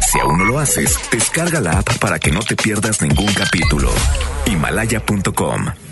[0.00, 3.90] Si aún no lo haces, descarga la app para que no te pierdas ningún capítulo.
[4.46, 5.83] Himalaya.com